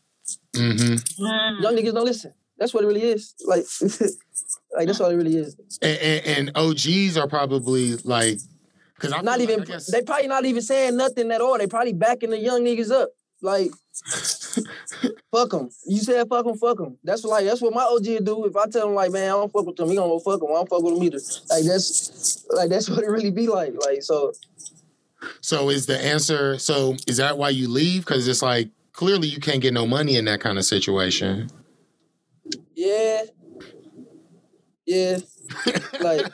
Mm. 0.60 1.62
Young 1.62 1.76
niggas 1.76 1.93
don't 1.93 2.06
listen. 2.06 2.34
That's 2.58 2.74
what 2.74 2.84
it 2.84 2.88
really 2.88 3.04
is. 3.04 3.36
Like, 3.45 3.63
like 4.76 4.88
that's 4.88 5.00
what 5.00 5.12
it 5.12 5.15
really 5.15 5.38
is. 5.38 5.56
And, 5.82 5.98
and, 6.00 6.26
and 6.26 6.58
OGs 6.58 7.17
are 7.17 7.28
probably 7.28 7.95
like, 7.98 8.39
because 8.95 9.13
I'm 9.13 9.24
Not 9.24 9.39
even. 9.39 9.62
I 9.62 9.65
guess, 9.65 9.89
They 9.89 10.02
probably 10.02 10.28
not 10.28 10.45
even 10.45 10.62
saying 10.62 10.98
nothing 10.98 11.32
at 11.32 11.39
all. 11.39 11.58
They 11.58 11.67
probably 11.67 11.93
backing 11.93 12.32
the 12.32 12.38
young 12.38 12.63
niggas 12.63 12.91
up. 12.91 13.10
Like, 13.41 13.72
fuck 15.32 15.52
them. 15.52 15.69
You 15.86 16.00
said 16.00 16.28
fuck 16.28 16.45
them, 16.45 16.58
fuck 16.58 16.78
them. 16.78 16.98
That's 17.04 17.24
what, 17.24 17.32
like 17.32 17.45
that's 17.45 17.62
what 17.62 17.74
my 17.74 17.84
OG 17.84 18.26
do. 18.26 18.45
If 18.45 18.56
I 18.58 18.67
tell 18.67 18.89
him 18.89 18.95
like, 18.95 19.12
man, 19.12 19.24
I 19.24 19.34
don't 19.34 19.52
fuck 19.52 19.65
with 19.65 19.78
them, 19.78 19.89
he 19.89 19.95
gonna 19.95 20.10
go 20.10 20.19
fuck 20.19 20.41
them. 20.41 20.50
I 20.50 20.56
don't 20.56 20.69
fuck 20.69 20.84
with 20.84 20.95
them 20.95 21.04
either. 21.04 21.19
Like 21.50 21.63
that's 21.63 22.45
like 22.50 22.69
that's 22.69 22.89
what 22.89 23.04
it 23.04 23.10
really 23.10 23.32
be 23.32 23.48
like. 23.48 23.74
Like 23.86 24.04
so, 24.04 24.34
so 25.39 25.69
is 25.69 25.86
the 25.86 25.98
answer? 25.98 26.58
So 26.60 26.98
is 27.08 27.17
that 27.17 27.38
why 27.38 27.50
you 27.50 27.69
leave? 27.69 28.06
Because 28.06 28.28
it's 28.28 28.41
like 28.41 28.69
clearly 29.00 29.30
you 29.30 29.40
can't 29.40 29.62
get 29.62 29.74
no 29.74 29.88
money 29.88 30.18
in 30.18 30.26
that 30.26 30.42
kind 30.42 30.58
of 30.58 30.66
situation. 30.66 31.50
yeah, 32.76 33.22
yeah, 34.86 35.20
like 36.02 36.20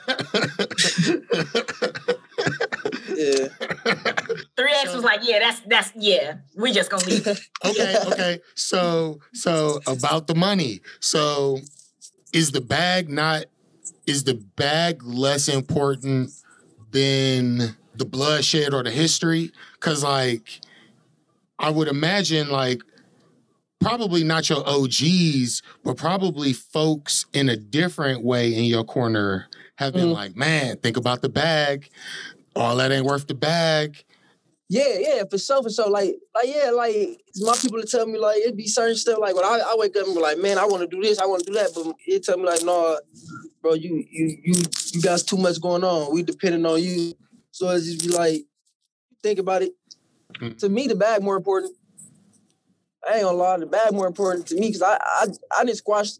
yeah. 3.14 3.46
Three 4.56 4.72
X 4.72 4.92
was 4.92 5.04
like, 5.04 5.20
yeah, 5.22 5.38
that's 5.38 5.60
that's 5.60 5.92
yeah. 5.94 6.38
We 6.56 6.72
just 6.72 6.90
gonna 6.90 7.06
leave. 7.06 7.28
okay, 7.64 7.98
okay. 8.08 8.40
So 8.56 9.20
so 9.32 9.80
about 9.86 10.26
the 10.26 10.34
money. 10.34 10.80
So 10.98 11.60
is 12.32 12.50
the 12.50 12.60
bag 12.60 13.08
not 13.08 13.44
is 14.08 14.24
the 14.24 14.34
bag 14.56 15.04
less 15.04 15.48
important 15.48 16.32
than 16.90 17.76
the 17.94 18.04
bloodshed 18.04 18.74
or 18.74 18.82
the 18.82 18.90
history? 18.90 19.52
Cause 19.78 20.02
like 20.02 20.62
I 21.58 21.70
would 21.70 21.88
imagine 21.88 22.48
like 22.50 22.82
probably 23.80 24.24
not 24.24 24.48
your 24.48 24.66
OGs, 24.66 25.62
but 25.84 25.96
probably 25.96 26.52
folks 26.52 27.26
in 27.32 27.48
a 27.48 27.56
different 27.56 28.24
way 28.24 28.54
in 28.54 28.64
your 28.64 28.84
corner 28.84 29.46
have 29.76 29.92
been 29.92 30.08
Mhm. 30.08 30.14
like, 30.14 30.36
man, 30.36 30.78
think 30.78 30.96
about 30.96 31.22
the 31.22 31.28
bag. 31.28 31.88
All 32.54 32.76
that 32.76 32.90
ain't 32.90 33.04
worth 33.04 33.26
the 33.26 33.34
bag. 33.34 34.02
Yeah, 34.68 34.98
yeah, 34.98 35.22
for 35.30 35.38
sure, 35.38 35.62
for 35.62 35.70
sure. 35.70 35.88
Like, 35.88 36.16
like, 36.34 36.48
yeah, 36.48 36.70
like 36.70 37.20
my 37.36 37.54
people 37.60 37.80
tell 37.82 38.04
me 38.06 38.18
like 38.18 38.38
it'd 38.38 38.56
be 38.56 38.66
certain 38.66 38.96
stuff. 38.96 39.18
Like 39.20 39.36
when 39.36 39.44
I, 39.44 39.60
I 39.64 39.74
wake 39.76 39.94
up 39.96 40.06
and 40.06 40.14
be 40.14 40.20
like, 40.20 40.38
man, 40.38 40.58
I 40.58 40.64
want 40.64 40.80
to 40.82 40.88
do 40.96 41.00
this, 41.00 41.20
I 41.20 41.26
want 41.26 41.44
to 41.44 41.52
do 41.52 41.58
that, 41.58 41.70
but 41.72 41.94
it 42.04 42.24
tell 42.24 42.36
me 42.36 42.44
like, 42.46 42.64
no, 42.64 42.98
bro, 43.62 43.74
you, 43.74 44.04
you, 44.10 44.36
you, 44.42 44.54
you 44.92 45.02
got 45.02 45.20
too 45.20 45.36
much 45.36 45.60
going 45.60 45.84
on. 45.84 46.12
We 46.12 46.24
depending 46.24 46.66
on 46.66 46.82
you, 46.82 47.12
so 47.52 47.68
it's 47.70 47.86
just 47.86 48.00
be 48.00 48.08
like, 48.08 48.44
think 49.22 49.38
about 49.38 49.62
it. 49.62 49.75
Mm. 50.40 50.58
To 50.58 50.68
me, 50.68 50.86
the 50.86 50.94
bag 50.94 51.22
more 51.22 51.36
important. 51.36 51.74
I 53.08 53.14
ain't 53.14 53.22
gonna 53.22 53.36
lie, 53.36 53.58
the 53.58 53.66
bag 53.66 53.92
more 53.92 54.06
important 54.06 54.46
to 54.48 54.54
me 54.56 54.68
because 54.68 54.82
I, 54.82 54.96
I, 54.96 55.26
I 55.58 55.64
didn't 55.64 55.78
squash 55.78 56.10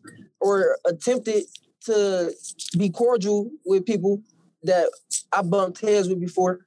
or 0.41 0.79
attempted 0.85 1.45
to 1.87 2.33
be 2.79 2.91
cordial 2.91 3.51
with 3.65 3.85
people 3.85 4.23
that 4.63 4.91
I 5.33 5.43
bumped 5.43 5.81
heads 5.81 6.09
with 6.09 6.21
before 6.21 6.67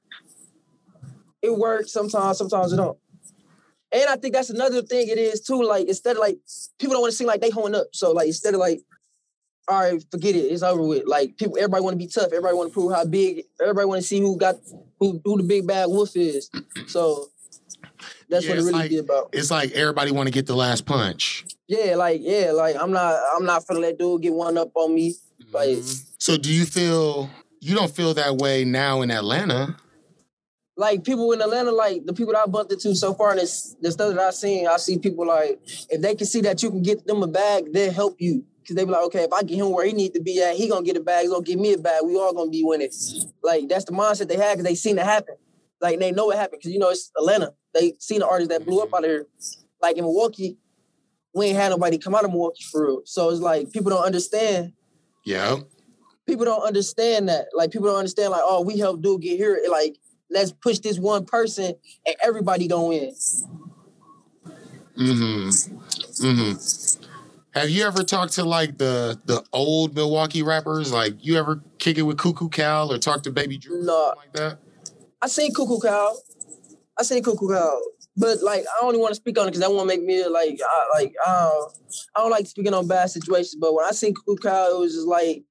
it 1.42 1.56
works 1.56 1.92
sometimes, 1.92 2.38
sometimes 2.38 2.72
it 2.72 2.76
don't. 2.76 2.98
And 3.92 4.08
I 4.08 4.16
think 4.16 4.34
that's 4.34 4.50
another 4.50 4.82
thing 4.82 5.08
it 5.08 5.18
is 5.18 5.40
too. 5.40 5.62
Like 5.62 5.88
instead 5.88 6.16
of 6.16 6.20
like 6.20 6.38
people 6.78 6.94
don't 6.94 7.02
want 7.02 7.12
to 7.12 7.16
seem 7.16 7.26
like 7.26 7.40
they 7.40 7.50
holding 7.50 7.74
up. 7.74 7.88
So 7.92 8.12
like 8.12 8.28
instead 8.28 8.54
of 8.54 8.60
like, 8.60 8.80
all 9.68 9.80
right, 9.80 10.04
forget 10.10 10.36
it, 10.36 10.40
it's 10.40 10.62
over 10.62 10.82
with. 10.82 11.04
Like 11.06 11.36
people, 11.36 11.56
everybody 11.56 11.82
want 11.82 11.94
to 11.94 11.98
be 11.98 12.06
tough. 12.06 12.26
Everybody 12.26 12.54
want 12.54 12.70
to 12.70 12.74
prove 12.74 12.92
how 12.92 13.04
big. 13.04 13.44
Everybody 13.60 13.86
want 13.86 14.02
to 14.02 14.06
see 14.06 14.20
who 14.20 14.36
got 14.36 14.56
who 15.00 15.20
who 15.24 15.38
the 15.38 15.42
big 15.42 15.66
bad 15.66 15.86
wolf 15.86 16.16
is. 16.16 16.50
So 16.86 17.30
that's 18.30 18.44
Yeah, 18.44 18.50
what 18.52 18.58
it 18.58 18.62
really 18.62 18.72
like- 18.72 18.90
be 18.90 18.98
about. 18.98 19.30
It's 19.32 19.50
like 19.50 19.72
everybody 19.72 20.12
want 20.12 20.28
to 20.28 20.32
get 20.32 20.46
the 20.46 20.56
last 20.56 20.86
punch. 20.86 21.44
Yeah, 21.68 21.96
like 21.96 22.20
yeah, 22.22 22.52
like 22.52 22.76
I'm 22.76 22.92
not 22.92 23.18
I'm 23.36 23.44
not 23.44 23.66
gonna 23.66 23.80
let 23.80 23.98
dude 23.98 24.22
get 24.22 24.32
one 24.32 24.56
up 24.56 24.70
on 24.74 24.94
me. 24.94 25.14
Like 25.52 25.68
mm-hmm. 25.68 26.04
So 26.18 26.36
do 26.36 26.52
you 26.52 26.64
feel 26.64 27.30
you 27.60 27.74
don't 27.74 27.90
feel 27.90 28.14
that 28.14 28.36
way 28.36 28.64
now 28.64 29.02
in 29.02 29.10
Atlanta? 29.10 29.76
like 30.76 31.04
people 31.04 31.30
in 31.32 31.42
Atlanta, 31.42 31.70
like 31.70 32.06
the 32.06 32.12
people 32.14 32.32
that 32.32 32.42
I 32.42 32.46
bumped 32.46 32.72
into 32.72 32.94
so 32.94 33.12
far, 33.12 33.32
and 33.32 33.40
this 33.40 33.76
the 33.82 33.92
stuff 33.92 34.14
that 34.14 34.18
I've 34.20 34.34
seen, 34.34 34.66
I 34.66 34.78
see 34.78 34.98
people 34.98 35.26
like 35.26 35.60
if 35.90 36.00
they 36.00 36.14
can 36.14 36.26
see 36.26 36.40
that 36.40 36.62
you 36.62 36.70
can 36.70 36.82
get 36.82 37.06
them 37.06 37.22
a 37.22 37.26
bag, 37.26 37.72
they'll 37.72 37.92
help 37.92 38.20
you. 38.20 38.44
Cause 38.66 38.76
they 38.76 38.84
be 38.84 38.90
like, 38.90 39.02
okay, 39.06 39.24
if 39.24 39.32
I 39.32 39.42
get 39.42 39.56
him 39.58 39.72
where 39.72 39.84
he 39.84 39.92
need 39.92 40.14
to 40.14 40.20
be 40.22 40.42
at, 40.42 40.54
he 40.54 40.68
gonna 40.68 40.84
get 40.84 40.96
a 40.96 41.00
bag, 41.00 41.22
he's 41.22 41.30
gonna 41.30 41.44
give 41.44 41.58
me 41.58 41.74
a 41.74 41.78
bag, 41.78 42.02
we 42.04 42.16
all 42.16 42.32
gonna 42.32 42.50
be 42.50 42.62
winning. 42.64 42.90
Like 43.42 43.68
that's 43.68 43.84
the 43.84 43.92
mindset 43.92 44.28
they 44.28 44.36
had 44.36 44.54
because 44.54 44.64
they 44.64 44.74
seen 44.74 44.98
it 44.98 45.04
happen. 45.04 45.34
Like 45.80 45.98
they 45.98 46.12
know 46.12 46.26
what 46.26 46.36
happened 46.36 46.60
because 46.60 46.72
you 46.72 46.78
know 46.78 46.90
it's 46.90 47.10
Atlanta. 47.16 47.54
They 47.74 47.94
seen 47.98 48.20
the 48.20 48.28
artists 48.28 48.52
that 48.52 48.64
blew 48.66 48.80
up 48.82 48.92
out 48.94 49.04
of 49.04 49.10
here. 49.10 49.26
Like 49.80 49.96
in 49.96 50.04
Milwaukee, 50.04 50.58
we 51.34 51.46
ain't 51.46 51.56
had 51.56 51.70
nobody 51.70 51.96
come 51.98 52.14
out 52.14 52.24
of 52.24 52.30
Milwaukee 52.30 52.64
for 52.70 52.86
real. 52.86 53.02
So 53.04 53.30
it's 53.30 53.40
like 53.40 53.72
people 53.72 53.90
don't 53.90 54.04
understand 54.04 54.72
Yeah. 55.24 55.58
people 56.26 56.44
don't 56.44 56.62
understand 56.66 57.28
that. 57.28 57.46
Like 57.54 57.70
people 57.70 57.88
don't 57.88 57.96
understand, 57.98 58.30
like, 58.32 58.42
oh, 58.44 58.62
we 58.62 58.78
helped 58.78 59.02
dude 59.02 59.22
get 59.22 59.36
here. 59.38 59.58
Like, 59.70 59.96
let's 60.30 60.52
push 60.52 60.78
this 60.80 60.98
one 60.98 61.24
person 61.24 61.74
and 62.06 62.16
everybody 62.22 62.68
gonna 62.68 62.88
win. 62.88 63.14
Mm-hmm. 64.96 65.48
Mm-hmm. 66.26 67.04
Have 67.52 67.70
you 67.70 67.84
ever 67.84 68.02
talked 68.04 68.34
to 68.34 68.44
like 68.44 68.76
the 68.78 69.18
the 69.24 69.42
old 69.52 69.94
Milwaukee 69.94 70.42
rappers? 70.42 70.92
Like 70.92 71.14
you 71.24 71.36
ever 71.38 71.62
kick 71.78 71.96
it 71.98 72.02
with 72.02 72.18
Coo 72.18 72.32
Coo 72.32 72.48
Cal 72.48 72.92
or 72.92 72.98
talk 72.98 73.22
to 73.24 73.30
Baby 73.32 73.56
Drew 73.58 73.82
No. 73.82 74.14
like 74.16 74.32
that? 74.34 74.58
I 75.22 75.28
seen 75.28 75.52
Coo 75.52 75.66
Coo 75.66 75.80
Cal. 75.80 76.18
I 76.98 77.02
seen 77.02 77.22
Coo 77.22 77.36
Coo 77.36 77.48
Cal. 77.48 77.80
But 78.16 78.42
like 78.42 78.64
I 78.64 78.84
only 78.84 78.98
want 78.98 79.10
to 79.10 79.16
speak 79.16 79.38
on 79.38 79.44
it 79.44 79.50
because 79.50 79.60
that 79.60 79.72
won't 79.72 79.86
make 79.86 80.02
me 80.02 80.26
like 80.26 80.58
I 80.62 80.98
like 80.98 81.14
I 81.24 81.30
don't, 81.30 81.72
I 82.16 82.20
don't 82.20 82.30
like 82.30 82.46
speaking 82.46 82.74
on 82.74 82.86
bad 82.86 83.10
situations. 83.10 83.56
But 83.60 83.74
when 83.74 83.84
I 83.84 83.92
seen 83.92 84.14
Coo 84.14 84.22
Coo 84.26 84.36
Cal, 84.36 84.76
it 84.76 84.80
was 84.80 84.94
just 84.94 85.06
like 85.06 85.44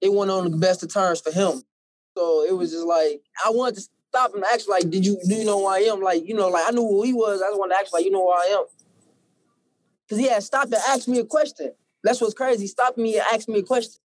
it 0.00 0.12
went 0.12 0.30
on 0.30 0.50
the 0.50 0.56
best 0.56 0.82
of 0.82 0.92
terms 0.92 1.20
for 1.20 1.32
him. 1.32 1.62
So 2.16 2.44
it 2.44 2.56
was 2.56 2.70
just 2.72 2.86
like 2.86 3.22
I 3.44 3.50
wanted 3.50 3.76
to 3.76 3.88
stop 4.08 4.30
him 4.30 4.36
and 4.36 4.46
ask 4.52 4.68
like, 4.68 4.88
did 4.90 5.04
you 5.04 5.18
do 5.28 5.34
you 5.34 5.44
know 5.44 5.60
who 5.60 5.66
I 5.66 5.78
am? 5.80 6.00
Like, 6.00 6.26
you 6.26 6.34
know, 6.34 6.48
like 6.48 6.64
I 6.66 6.70
knew 6.70 6.86
who 6.86 7.02
he 7.02 7.12
was. 7.12 7.42
I 7.42 7.48
just 7.48 7.58
wanted 7.58 7.74
to 7.74 7.80
ask 7.80 7.92
like, 7.92 8.04
you 8.04 8.10
know 8.10 8.24
who 8.24 8.30
I 8.30 8.58
am. 8.58 8.64
Cause 10.08 10.18
he 10.18 10.28
had 10.28 10.42
stopped 10.42 10.72
and 10.72 10.82
asked 10.88 11.06
me 11.06 11.20
a 11.20 11.24
question. 11.24 11.72
That's 12.02 12.20
what's 12.20 12.34
crazy. 12.34 12.62
He 12.62 12.66
stopped 12.66 12.98
me 12.98 13.14
and 13.18 13.24
asked 13.32 13.48
me 13.48 13.60
a 13.60 13.62
question. 13.62 14.00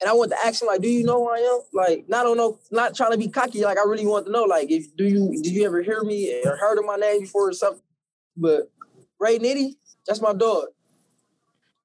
And 0.00 0.08
I 0.08 0.14
wanted 0.14 0.30
to 0.36 0.46
ask 0.46 0.62
him, 0.62 0.68
like, 0.68 0.80
do 0.80 0.88
you 0.88 1.04
know 1.04 1.18
who 1.24 1.28
I 1.28 1.38
am? 1.38 1.60
Like, 1.74 2.08
not 2.08 2.22
don't 2.22 2.36
know, 2.38 2.58
not 2.70 2.94
trying 2.94 3.12
to 3.12 3.18
be 3.18 3.28
cocky. 3.28 3.62
Like, 3.62 3.78
I 3.78 3.82
really 3.82 4.06
want 4.06 4.26
to 4.26 4.32
know, 4.32 4.44
like, 4.44 4.70
if 4.70 4.96
do 4.96 5.04
you 5.04 5.40
did 5.42 5.52
you 5.52 5.64
ever 5.66 5.82
hear 5.82 6.02
me 6.02 6.42
or 6.44 6.56
heard 6.56 6.78
of 6.78 6.86
my 6.86 6.96
name 6.96 7.20
before 7.22 7.50
or 7.50 7.52
something? 7.52 7.82
But 8.36 8.70
Ray 9.18 9.38
Nitty, 9.38 9.74
that's 10.06 10.20
my 10.22 10.32
dog. 10.32 10.66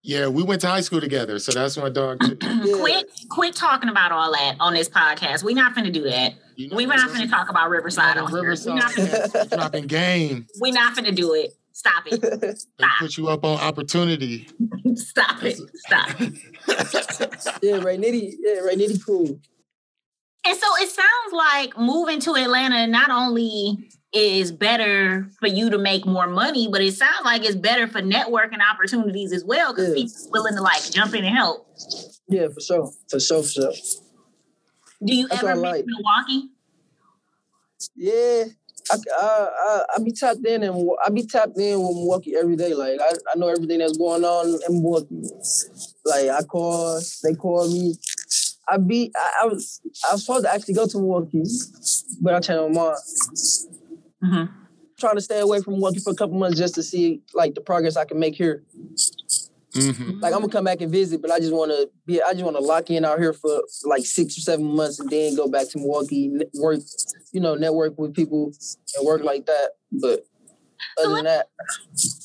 Yeah, 0.01 0.27
we 0.27 0.43
went 0.43 0.61
to 0.61 0.67
high 0.67 0.81
school 0.81 1.01
together, 1.01 1.39
so 1.39 1.51
that's 1.51 1.75
my 1.77 1.89
dog 1.89 2.19
too. 2.21 2.37
Yeah. 2.65 2.77
Quit 2.79 3.11
quit 3.29 3.55
talking 3.55 3.89
about 3.89 4.11
all 4.11 4.31
that 4.31 4.55
on 4.59 4.73
this 4.73 4.87
podcast. 4.87 5.43
We're 5.43 5.55
not 5.55 5.75
finna 5.75 5.91
do 5.91 6.03
that. 6.03 6.33
You 6.55 6.69
know, 6.69 6.77
We're 6.77 6.87
not 6.87 7.09
finna 7.09 7.29
talk 7.29 7.49
about 7.49 7.69
Riverside 7.69 8.17
on 8.17 8.27
here. 8.27 8.35
We're 8.37 8.41
Riverside 8.43 8.75
not, 8.75 8.91
finna, 8.91 9.33
yeah, 9.51 9.57
dropping 9.57 9.87
game. 9.87 10.47
we 10.61 10.71
not 10.71 10.95
finna 10.95 11.13
do 11.13 11.33
it. 11.33 11.53
Stop 11.77 12.03
it. 12.07 12.21
They 12.41 12.53
Stop. 12.55 12.99
put 12.99 13.17
you 13.17 13.27
up 13.27 13.43
on 13.43 13.59
opportunity. 13.59 14.47
Stop 14.95 15.43
it. 15.43 15.59
Stop. 15.75 16.09
Yeah, 17.61 17.77
Ray 17.83 17.97
Nitty, 17.97 18.33
yeah, 18.39 18.59
Ray 18.61 18.75
Nitty 18.75 19.05
cool. 19.05 19.39
And 20.47 20.57
so 20.57 20.67
it 20.79 20.89
sounds 20.89 21.33
like 21.33 21.77
moving 21.77 22.19
to 22.21 22.35
Atlanta 22.35 22.87
not 22.87 23.09
only 23.09 23.89
is 24.13 24.51
better 24.53 25.27
for 25.39 25.47
you 25.47 25.69
to 25.71 25.77
make 25.77 26.05
more 26.05 26.27
money, 26.27 26.69
but 26.71 26.81
it 26.81 26.93
sounds 26.93 27.25
like 27.25 27.43
it's 27.43 27.55
better 27.55 27.87
for 27.87 28.01
networking 28.01 28.59
opportunities 28.71 29.33
as 29.33 29.43
well 29.43 29.73
because 29.73 29.89
Yeah. 29.89 29.95
people's 29.95 30.29
willing 30.31 30.55
to 30.55 30.61
like 30.61 30.81
jump 30.91 31.13
in 31.13 31.25
and 31.25 31.35
help. 31.35 31.67
Yeah, 32.29 32.47
for 32.53 32.61
sure. 32.61 32.91
For 33.09 33.19
sure, 33.19 33.43
for 33.43 33.49
sure. 33.49 33.73
Do 35.05 35.13
you 35.15 35.27
That's 35.27 35.43
ever 35.43 35.55
miss 35.55 35.63
like. 35.63 35.85
Milwaukee? 35.87 36.49
Yeah. 37.95 38.45
I, 38.91 38.97
I, 39.19 39.49
I, 39.67 39.83
I 39.97 40.03
be 40.03 40.11
tapped 40.11 40.45
in 40.45 40.63
and 40.63 40.89
I 41.05 41.09
be 41.09 41.25
tapped 41.25 41.57
in 41.57 41.79
with 41.79 41.95
Milwaukee 41.95 42.35
every 42.39 42.55
day. 42.55 42.73
Like 42.73 42.99
I, 43.01 43.09
I 43.33 43.37
know 43.37 43.47
everything 43.47 43.79
that's 43.79 43.97
going 43.97 44.23
on 44.23 44.47
in 44.67 44.81
Milwaukee. 44.81 45.23
Like 46.05 46.29
I 46.29 46.41
call, 46.43 46.99
they 47.23 47.33
call 47.33 47.67
me. 47.67 47.95
I 48.67 48.77
be 48.77 49.11
I, 49.15 49.43
I 49.43 49.45
was 49.47 49.81
I 50.09 50.13
was 50.13 50.25
supposed 50.25 50.45
to 50.45 50.53
actually 50.53 50.75
go 50.75 50.87
to 50.87 50.97
Milwaukee, 50.97 51.43
but 52.21 52.33
I 52.35 52.39
changed 52.39 52.75
my 52.75 52.83
mind. 52.83 52.97
Mhm. 54.23 54.49
Trying 54.97 55.15
to 55.15 55.21
stay 55.21 55.39
away 55.39 55.61
from 55.61 55.73
Milwaukee 55.73 55.99
for 55.99 56.11
a 56.11 56.15
couple 56.15 56.37
months 56.37 56.57
just 56.57 56.75
to 56.75 56.83
see 56.83 57.21
like 57.33 57.53
the 57.53 57.61
progress 57.61 57.97
I 57.97 58.05
can 58.05 58.17
make 58.19 58.35
here. 58.35 58.63
Hmm 59.75 60.19
Like 60.21 60.33
I'm 60.33 60.39
gonna 60.41 60.49
come 60.49 60.63
back 60.65 60.81
and 60.81 60.91
visit, 60.91 61.21
but 61.21 61.31
I 61.31 61.39
just 61.39 61.53
want 61.53 61.71
to 61.71 61.89
be. 62.05 62.21
I 62.21 62.31
just 62.33 62.43
want 62.45 62.55
to 62.57 62.63
lock 62.63 62.89
in 62.89 63.03
out 63.05 63.19
here 63.19 63.33
for 63.33 63.61
like 63.83 64.05
six 64.05 64.37
or 64.37 64.41
seven 64.41 64.65
months, 64.65 64.99
and 64.99 65.09
then 65.09 65.35
go 65.35 65.47
back 65.49 65.69
to 65.69 65.77
Milwaukee, 65.79 66.31
work, 66.55 66.79
you 67.33 67.41
know, 67.41 67.55
network 67.55 67.97
with 67.97 68.13
people 68.13 68.51
and 68.97 69.05
work 69.05 69.23
like 69.23 69.45
that. 69.47 69.71
But 69.91 70.25
Other 70.97 71.15
than 71.15 71.23
that, 71.25 71.49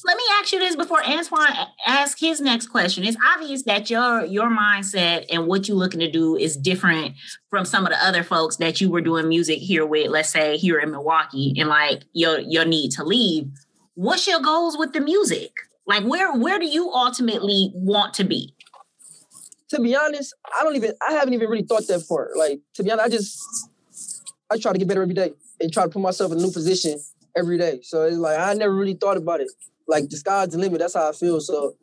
Let 0.05 0.17
me 0.17 0.23
ask 0.41 0.53
you 0.53 0.59
this 0.59 0.77
before 0.77 1.05
Antoine 1.05 1.53
asks 1.87 2.21
his 2.21 2.41
next 2.41 2.67
question. 2.69 3.05
It's 3.05 3.17
obvious 3.35 3.63
that 3.65 3.91
your 3.91 4.25
your 4.25 4.49
mindset 4.51 5.27
and 5.31 5.47
what 5.47 5.67
you're 5.67 5.77
looking 5.77 6.01
to 6.01 6.11
do 6.11 6.37
is 6.37 6.57
different 6.57 7.15
from 7.49 7.65
some 7.65 7.85
of 7.85 7.91
the 7.91 8.05
other 8.05 8.23
folks 8.23 8.57
that 8.57 8.81
you 8.81 8.91
were 8.91 9.01
doing 9.01 9.29
music 9.29 9.59
here 9.59 9.87
with, 9.87 10.09
let's 10.11 10.31
say 10.31 10.57
here 10.57 10.79
in 10.79 10.91
Milwaukee, 10.93 11.55
and 11.59 11.69
like 11.69 12.05
your 12.13 12.39
your 12.41 12.65
need 12.65 12.91
to 12.93 13.05
leave. 13.05 13.51
What's 13.95 14.27
your 14.27 14.41
goals 14.41 14.79
with 14.79 14.93
the 14.93 15.01
music? 15.01 15.53
Like 15.91 16.05
where 16.05 16.33
where 16.39 16.59
do 16.59 16.67
you 16.67 16.91
ultimately 16.93 17.73
want 17.75 18.15
to 18.15 18.25
be? 18.25 18.55
to 19.71 19.81
be 19.81 19.97
honest, 19.97 20.35
I 20.59 20.65
don't 20.65 20.77
even 20.77 20.93
I 21.07 21.13
haven't 21.13 21.35
even 21.35 21.49
really 21.49 21.65
thought 21.65 21.87
that 21.89 22.03
far. 22.03 22.31
Like 22.37 22.61
to 22.75 22.83
be 22.83 22.91
honest, 22.91 23.07
I 23.07 23.09
just 23.09 23.39
I 24.51 24.59
try 24.59 24.73
to 24.73 24.79
get 24.79 24.89
better 24.89 25.03
every 25.03 25.15
day 25.15 25.33
and 25.61 25.73
try 25.73 25.85
to 25.85 25.89
put 25.89 26.03
myself 26.03 26.33
in 26.33 26.39
a 26.39 26.43
new 26.43 26.51
position 26.51 26.99
every 27.37 27.57
day. 27.59 27.81
So 27.83 28.03
it's 28.05 28.17
like 28.17 28.39
I 28.39 28.55
never 28.55 28.75
really 28.75 28.95
thought 28.95 29.17
about 29.17 29.41
it. 29.41 29.51
Like 29.87 30.09
the 30.09 30.17
sky's 30.17 30.49
the 30.51 30.59
limit. 30.59 30.81
That's 30.81 30.95
how 30.95 31.09
I 31.09 31.13
feel. 31.13 31.41
So 31.41 31.75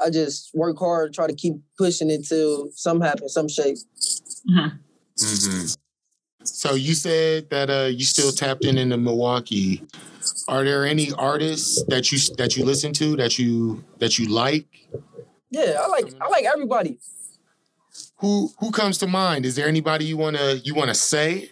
I 0.00 0.10
just 0.10 0.50
work 0.54 0.78
hard, 0.78 1.12
try 1.12 1.26
to 1.26 1.34
keep 1.34 1.54
pushing 1.78 2.10
until 2.10 2.70
some 2.72 3.00
happens, 3.00 3.32
some 3.34 3.48
shape. 3.48 3.78
hmm 5.18 5.72
So 6.44 6.74
you 6.74 6.94
said 6.94 7.50
that 7.50 7.70
uh, 7.70 7.88
you 7.88 8.04
still 8.04 8.32
tapped 8.32 8.64
in 8.64 8.78
into 8.78 8.96
Milwaukee. 8.96 9.82
Are 10.48 10.64
there 10.64 10.84
any 10.84 11.12
artists 11.12 11.82
that 11.88 12.12
you 12.12 12.18
that 12.36 12.56
you 12.56 12.64
listen 12.64 12.92
to 12.94 13.16
that 13.16 13.38
you 13.38 13.84
that 13.98 14.18
you 14.18 14.28
like? 14.28 14.66
Yeah, 15.50 15.78
I 15.80 15.86
like 15.88 16.12
I 16.20 16.28
like 16.28 16.44
everybody. 16.44 16.98
Who 18.18 18.52
who 18.58 18.70
comes 18.70 18.98
to 18.98 19.06
mind? 19.06 19.44
Is 19.44 19.56
there 19.56 19.66
anybody 19.66 20.04
you 20.04 20.16
wanna 20.16 20.54
you 20.62 20.74
wanna 20.74 20.94
say? 20.94 21.50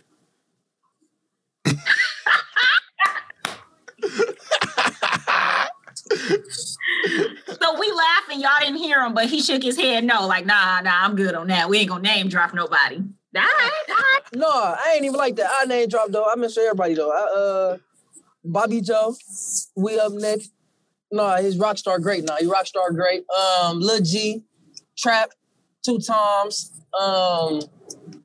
So 7.61 7.79
we 7.79 7.93
laughing, 7.93 8.41
y'all 8.41 8.51
didn't 8.61 8.77
hear 8.77 9.01
him, 9.03 9.15
but 9.15 9.27
he 9.27 9.43
shook 9.43 9.63
his 9.63 9.77
head 9.77 10.05
no, 10.05 10.27
like 10.27 10.47
nah, 10.47 10.81
nah, 10.81 11.05
I'm 11.05 11.15
good 11.15 11.35
on 11.35 11.49
that. 11.49 11.69
We 11.69 11.79
ain't 11.79 11.89
gonna 11.89 12.03
name 12.03 12.29
drop 12.29 12.55
nobody. 12.55 13.03
No, 14.35 14.49
I 14.49 14.93
ain't 14.95 15.05
even 15.05 15.17
like 15.17 15.37
that. 15.37 15.51
I 15.53 15.65
name 15.65 15.89
drop 15.89 16.11
though. 16.11 16.25
I 16.25 16.37
miss 16.37 16.57
everybody 16.57 16.95
though. 16.95 17.11
I, 17.11 17.39
uh, 17.39 17.79
Bobby 18.45 18.81
Joe, 18.81 19.15
we 19.77 19.99
up 19.99 20.13
next. 20.13 20.53
No, 21.13 21.35
he's 21.37 21.57
Rockstar 21.57 22.01
great 22.01 22.25
now. 22.25 22.37
He 22.37 22.47
Rockstar 22.47 22.95
great. 22.95 23.25
Um, 23.31 23.81
Lil 23.81 24.01
G, 24.01 24.45
Trap, 24.97 25.31
two 25.85 25.99
Toms, 25.99 26.73
Um, 26.99 27.63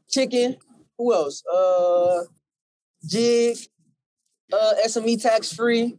Chicken. 0.10 0.58
Who 0.98 1.14
else? 1.14 1.44
Uh, 1.48 2.24
Jig. 3.06 3.58
Uh, 4.54 4.74
SME 4.86 5.22
tax 5.22 5.52
free. 5.52 5.98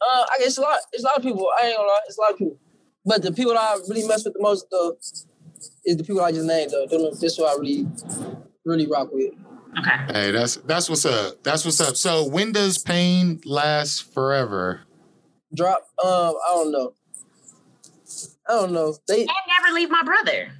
Uh, 0.00 0.24
I 0.32 0.38
guess 0.38 0.56
a 0.56 0.62
lot. 0.62 0.78
It's 0.92 1.04
a 1.04 1.06
lot 1.06 1.18
of 1.18 1.22
people. 1.22 1.46
I 1.60 1.66
ain't 1.66 1.76
gonna 1.76 1.86
lie. 1.86 2.00
It's 2.06 2.18
a 2.18 2.20
lot 2.20 2.32
of 2.32 2.38
people. 2.38 2.58
But 3.04 3.22
the 3.22 3.32
people 3.32 3.52
that 3.52 3.60
I 3.60 3.74
really 3.88 4.08
mess 4.08 4.24
with 4.24 4.32
the 4.34 4.40
most 4.42 4.66
though 4.70 4.96
is 5.84 5.96
the 5.96 6.04
people 6.04 6.22
I 6.22 6.32
just 6.32 6.46
named 6.46 6.70
though. 6.72 6.86
Them- 6.86 7.10
This 7.20 7.32
is 7.34 7.38
what 7.38 7.56
I 7.56 7.60
really, 7.60 7.86
really 8.64 8.86
rock 8.86 9.08
with. 9.12 9.32
Okay. 9.78 10.12
Hey, 10.12 10.30
that's 10.30 10.56
that's 10.56 10.88
what's 10.88 11.04
up. 11.04 11.42
That's 11.42 11.64
what's 11.64 11.80
up. 11.80 11.96
So 11.96 12.26
when 12.28 12.52
does 12.52 12.78
pain 12.78 13.40
last 13.44 14.12
forever? 14.12 14.82
drop. 15.54 15.86
Um, 16.04 16.34
I 16.34 16.50
don't 16.54 16.72
know. 16.72 16.92
I 18.48 18.52
don't 18.52 18.72
know. 18.72 18.96
They 19.08 19.20
And 19.22 19.30
never 19.48 19.74
leave 19.74 19.90
my 19.90 20.02
brother. 20.02 20.52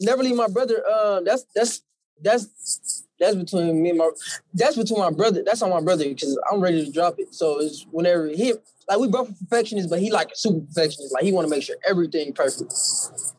never 0.00 0.22
leave 0.22 0.36
my 0.36 0.48
brother. 0.48 0.84
Um, 0.88 1.24
that's 1.24 1.44
that's 1.54 1.82
that's 2.22 3.04
that's 3.20 3.34
between 3.36 3.82
me 3.82 3.90
and 3.90 3.98
my. 3.98 4.10
That's 4.54 4.76
between 4.76 5.00
my 5.00 5.10
brother. 5.10 5.42
That's 5.44 5.62
on 5.62 5.70
my 5.70 5.80
brother 5.80 6.04
because 6.04 6.38
I'm 6.50 6.60
ready 6.60 6.84
to 6.84 6.90
drop 6.92 7.16
it. 7.18 7.34
So 7.34 7.60
it's 7.60 7.86
whenever 7.90 8.28
he 8.28 8.54
like 8.88 8.98
we 8.98 9.08
both 9.08 9.28
perfectionists, 9.48 9.90
but 9.90 10.00
he 10.00 10.10
like 10.10 10.30
super 10.34 10.64
perfectionist. 10.66 11.12
Like 11.12 11.24
he 11.24 11.32
want 11.32 11.46
to 11.46 11.50
make 11.50 11.62
sure 11.62 11.76
everything 11.86 12.32
perfect. 12.32 12.72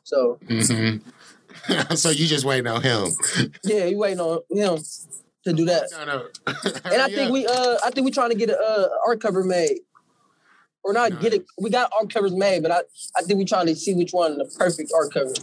So 0.03 0.39
hmm 0.47 0.97
so 1.95 2.09
you 2.09 2.27
just 2.27 2.45
waiting 2.45 2.67
on 2.67 2.81
him. 2.81 3.09
yeah, 3.63 3.85
he 3.85 3.95
waiting 3.95 4.19
on 4.19 4.41
him 4.49 4.77
to 5.45 5.53
do 5.53 5.65
that. 5.65 5.89
No, 5.91 6.05
no. 6.05 6.27
And 6.91 7.01
I 7.01 7.09
think 7.09 7.31
we 7.31 7.45
uh 7.45 7.77
I 7.83 7.91
think 7.91 8.05
we 8.05 8.11
trying 8.11 8.29
to 8.29 8.35
get 8.35 8.49
a 8.49 8.59
uh, 8.59 8.87
art 9.05 9.21
cover 9.21 9.43
made. 9.43 9.79
Or 10.83 10.93
not 10.93 11.19
get 11.19 11.33
it. 11.33 11.45
We 11.59 11.69
got 11.69 11.91
art 11.99 12.11
covers 12.11 12.33
made, 12.33 12.63
but 12.63 12.71
I, 12.71 12.79
I 13.17 13.21
think 13.23 13.37
we 13.37 13.45
trying 13.45 13.67
to 13.67 13.75
see 13.75 13.93
which 13.93 14.11
one 14.11 14.37
the 14.37 14.45
perfect 14.57 14.91
art 14.95 15.13
cover. 15.13 15.33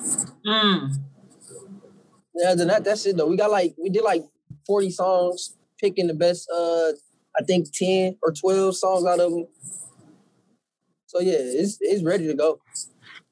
Mm. 0.47 0.97
Yeah, 2.35 2.55
then 2.55 2.69
that, 2.69 2.85
that's 2.85 3.05
it 3.07 3.17
though. 3.17 3.27
We 3.27 3.37
got 3.37 3.51
like 3.51 3.75
we 3.81 3.91
did 3.91 4.03
like 4.03 4.25
40 4.67 4.91
songs, 4.91 5.57
picking 5.79 6.07
the 6.07 6.15
best 6.15 6.49
uh 6.51 6.93
I 7.39 7.45
think 7.47 7.71
10 7.73 8.17
or 8.23 8.33
12 8.33 8.77
songs 8.77 9.05
out 9.05 9.21
of 9.21 9.31
them. 9.31 9.47
So 11.07 11.21
yeah, 11.21 11.35
it's 11.39 11.79
it's 11.81 12.03
ready 12.03 12.27
to 12.27 12.35
go. 12.35 12.61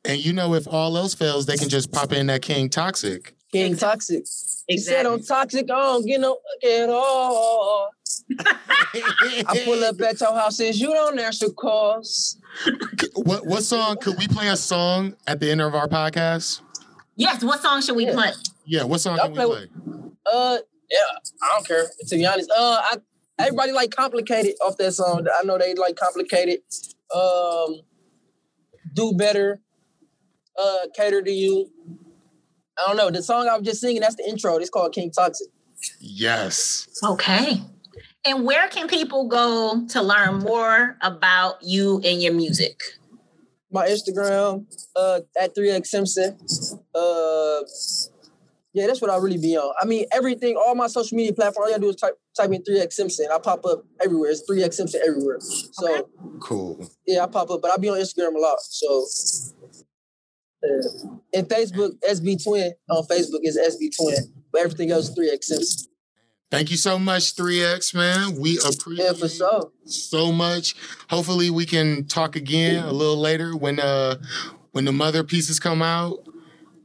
And 0.05 0.25
you 0.25 0.33
know, 0.33 0.55
if 0.55 0.67
all 0.69 0.97
else 0.97 1.15
fails, 1.15 1.47
they 1.47 1.57
can 1.57 1.69
just 1.69 1.91
pop 1.93 2.13
in 2.13 2.27
that 2.29 2.43
King 2.43 2.69
Toxic. 2.69 3.35
King 3.53 3.73
Exactly. 3.73 4.19
Toxic. 4.19 4.65
He 4.69 4.79
said 4.79 5.07
on 5.07 5.23
Toxic, 5.23 5.65
I 5.71 5.75
don't 5.75 6.07
get 6.07 6.21
no 6.21 6.39
at 6.67 6.89
all. 6.89 7.91
I 8.97 9.63
pull 9.65 9.83
up 9.85 10.01
at 10.01 10.21
your 10.21 10.35
house 10.35 10.57
since 10.57 10.79
you 10.81 10.89
don't 10.89 11.19
answer 11.19 11.51
calls. 11.51 12.39
what 13.15 13.47
what 13.47 13.63
song 13.63 13.97
could 14.01 14.17
we 14.19 14.29
play 14.29 14.49
a 14.49 14.57
song 14.57 15.15
at 15.27 15.41
the 15.41 15.51
end 15.51 15.61
of 15.61 15.75
our 15.75 15.89
podcast? 15.89 16.61
Yes, 17.17 17.43
what 17.45 17.61
song 17.63 17.81
should 17.83 17.97
we 17.97 18.07
Yeah. 18.07 18.15
play? 18.15 18.33
Yeah, 18.67 18.85
what 18.85 19.01
song 19.01 19.17
Y'all 19.17 19.27
can 19.27 19.33
we 19.33 19.37
play 19.39 19.47
play? 19.47 19.69
with- 19.87 20.13
Uh 20.33 20.59
yeah, 20.91 20.99
I 21.43 21.49
don't 21.55 21.67
care. 21.67 21.85
To 22.09 22.17
be 22.17 22.27
honest. 22.27 22.51
Uh 22.57 22.81
I 22.83 22.97
everybody 23.39 23.73
like 23.73 23.91
complicated 23.91 24.55
off 24.65 24.77
that 24.79 24.93
song. 24.93 25.27
I 25.41 25.45
know 25.45 25.59
they 25.59 25.75
like 25.75 25.97
complicated. 25.97 26.61
Um 27.15 27.81
do 28.93 29.13
better. 29.17 29.61
Uh 30.59 30.87
cater 30.97 31.23
to 31.23 31.31
you. 31.31 31.71
I 32.79 32.87
don't 32.89 32.97
know. 32.97 33.11
The 33.11 33.23
song 33.23 33.49
I 33.49 33.57
was 33.57 33.67
just 33.67 33.81
singing, 33.81 34.01
that's 34.01 34.17
the 34.17 34.29
intro. 34.29 34.57
It's 34.57 34.71
called 34.71 34.93
King 34.93 35.11
Toxic. 35.11 35.49
Yes. 36.01 36.89
Okay. 37.03 37.63
And 38.27 38.45
where 38.45 38.69
can 38.69 38.89
people 38.89 39.29
go 39.29 39.87
to 39.89 40.03
learn 40.03 40.39
more 40.39 40.97
about 41.03 41.63
you 41.63 42.01
and 42.05 42.23
your 42.23 42.33
music? 42.33 42.81
My 43.71 43.87
Instagram, 43.89 44.67
uh 44.97 45.21
at 45.41 45.55
3X 45.55 45.87
Simpson. 45.87 46.39
Uh 46.95 47.61
yeah, 48.75 48.87
that's 48.89 49.01
what 49.01 49.11
I 49.11 49.17
really 49.17 49.39
be 49.39 49.57
on. 49.57 49.73
I 49.81 49.87
mean, 49.87 50.05
everything, 50.13 50.57
all 50.57 50.75
my 50.75 50.89
social 50.89 51.17
media 51.17 51.33
platforms, 51.33 51.65
all 51.65 51.69
you 51.69 51.75
gotta 51.75 51.83
do 51.83 51.89
is 51.91 51.97
type 51.97 52.19
type 52.37 52.51
in 52.53 52.63
3X 52.63 52.93
Simpson. 52.93 53.27
I 53.33 53.39
pop 53.39 53.65
up 53.65 53.85
everywhere. 54.05 54.31
It's 54.31 54.43
3X 54.51 54.75
Simpson 54.75 55.01
everywhere. 55.07 55.39
So 55.41 55.93
Okay. 55.95 56.03
Cool. 56.41 56.91
yeah, 57.07 57.23
I 57.23 57.27
pop 57.27 57.51
up, 57.51 57.63
but 57.63 57.71
I 57.71 57.77
be 57.79 57.89
on 57.89 57.99
Instagram 57.99 58.35
a 58.35 58.39
lot. 58.39 58.59
So 58.61 59.07
uh, 60.63 61.09
and 61.35 61.49
Facebook, 61.49 61.93
SB 62.09 62.43
Twin 62.43 62.73
on 62.91 63.05
Facebook 63.05 63.41
is 63.43 63.59
SB 63.59 63.97
Twin, 63.97 64.33
but 64.53 64.63
everything 64.63 64.91
else 64.91 65.09
is 65.09 65.17
3X 65.19 65.45
Simpson. 65.45 65.91
Thank 66.51 66.71
you 66.71 66.77
so 66.77 66.99
much, 66.99 67.35
3X, 67.35 67.95
man. 67.95 68.37
We 68.39 68.59
appreciate 68.59 69.05
Yeah, 69.07 69.13
for 69.13 69.29
sure. 69.29 69.73
so 69.87 70.31
much. 70.33 70.75
Hopefully 71.11 71.51
we 71.51 71.67
can 71.67 72.07
talk 72.07 72.37
again 72.37 72.83
a 72.85 72.93
little 72.93 73.17
later 73.17 73.57
when 73.57 73.81
uh 73.81 74.17
when 74.73 74.85
the 74.85 74.93
mother 74.93 75.23
pieces 75.25 75.59
come 75.61 75.83
out. 75.83 76.19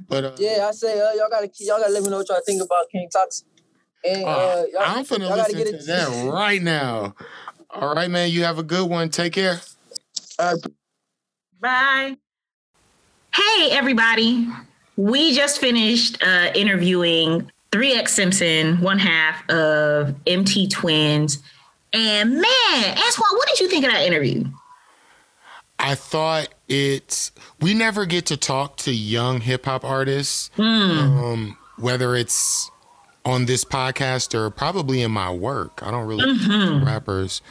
But 0.09 0.23
uh, 0.25 0.31
Yeah, 0.37 0.67
I 0.67 0.71
say 0.71 0.99
uh, 0.99 1.13
y'all 1.13 1.29
gotta 1.29 1.49
y'all 1.59 1.79
gotta 1.79 1.93
let 1.93 2.03
me 2.03 2.09
know 2.09 2.17
what 2.17 2.29
y'all 2.29 2.41
think 2.45 2.61
about 2.61 2.89
King 2.91 3.07
Toxic. 3.11 3.47
And 4.03 4.23
uh, 4.25 4.27
uh, 4.27 4.63
y'all, 4.73 4.81
I'm 4.83 5.05
finna 5.05 5.19
y'all 5.19 5.35
gotta 5.37 5.53
listen 5.53 5.57
get 5.57 5.67
to 5.71 5.77
it- 5.77 5.85
that 5.85 6.31
right 6.31 6.61
now. 6.61 7.15
All 7.69 7.93
right, 7.93 8.09
man. 8.09 8.31
You 8.31 8.43
have 8.43 8.57
a 8.57 8.63
good 8.63 8.89
one. 8.89 9.09
Take 9.09 9.33
care. 9.33 9.61
all 10.39 10.53
right, 10.53 10.63
Bye. 11.61 12.17
Hey, 13.35 13.69
everybody. 13.71 14.47
We 14.97 15.33
just 15.33 15.59
finished 15.61 16.21
uh, 16.23 16.51
interviewing 16.55 17.49
3X 17.71 18.09
Simpson, 18.09 18.81
one 18.81 18.97
half 18.97 19.47
of 19.49 20.15
MT 20.25 20.67
Twins. 20.67 21.41
And 21.93 22.33
man, 22.33 22.43
Antoine, 22.87 23.37
what 23.37 23.47
did 23.47 23.59
you 23.59 23.69
think 23.69 23.85
of 23.85 23.91
that 23.91 24.05
interview? 24.05 24.43
I 25.79 25.95
thought 25.95 26.49
it's 26.67 27.31
we 27.61 27.73
never 27.73 28.05
get 28.05 28.25
to 28.27 28.37
talk 28.37 28.77
to 28.77 28.93
young 28.93 29.41
hip 29.41 29.65
hop 29.65 29.83
artists, 29.85 30.51
Mm. 30.57 30.99
um, 31.33 31.57
whether 31.77 32.15
it's 32.15 32.69
on 33.25 33.45
this 33.45 33.63
podcast 33.63 34.33
or 34.33 34.49
probably 34.49 35.01
in 35.01 35.11
my 35.11 35.29
work. 35.31 35.81
I 35.83 35.91
don't 35.91 36.05
really 36.05 36.25
Mhm. 36.37 36.85
rappers. 36.85 37.41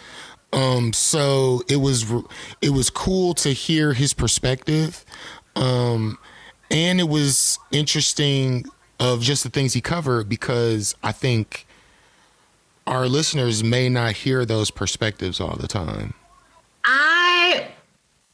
Um, 0.53 0.93
so 0.93 1.63
it 1.69 1.77
was 1.77 2.07
it 2.61 2.71
was 2.71 2.91
cool 2.91 3.35
to 3.35 3.51
hear 3.53 3.93
his 3.95 4.13
perspective, 4.15 5.05
um, 5.57 6.19
and 6.71 7.01
it 7.01 7.09
was 7.09 7.59
interesting 7.71 8.65
of 9.01 9.23
just 9.23 9.43
the 9.45 9.51
things 9.51 9.73
he 9.75 9.81
covered 9.81 10.29
because 10.29 10.95
I 11.03 11.13
think 11.13 11.67
our 12.87 13.07
listeners 13.09 13.63
may 13.63 13.89
not 13.89 14.13
hear 14.17 14.45
those 14.45 14.71
perspectives 14.71 15.41
all 15.41 15.57
the 15.57 15.69
time. 15.69 16.15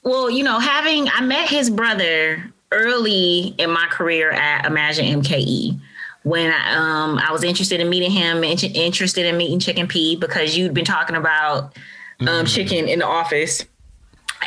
Well, 0.04 0.30
you 0.30 0.44
know, 0.44 0.58
having, 0.58 1.08
I 1.08 1.22
met 1.22 1.48
his 1.48 1.70
brother 1.70 2.52
early 2.70 3.54
in 3.58 3.70
my 3.70 3.86
career 3.86 4.30
at 4.30 4.66
Imagine 4.66 5.22
MKE 5.22 5.80
when 6.24 6.52
I, 6.52 6.74
um, 6.74 7.18
I 7.18 7.32
was 7.32 7.42
interested 7.42 7.80
in 7.80 7.88
meeting 7.88 8.10
him, 8.10 8.44
in- 8.44 8.58
interested 8.58 9.24
in 9.24 9.36
meeting 9.38 9.58
Chicken 9.58 9.88
P 9.88 10.16
because 10.16 10.56
you'd 10.56 10.74
been 10.74 10.84
talking 10.84 11.16
about 11.16 11.76
um, 12.20 12.26
mm-hmm. 12.26 12.44
chicken 12.46 12.86
in 12.86 12.98
the 12.98 13.06
office. 13.06 13.64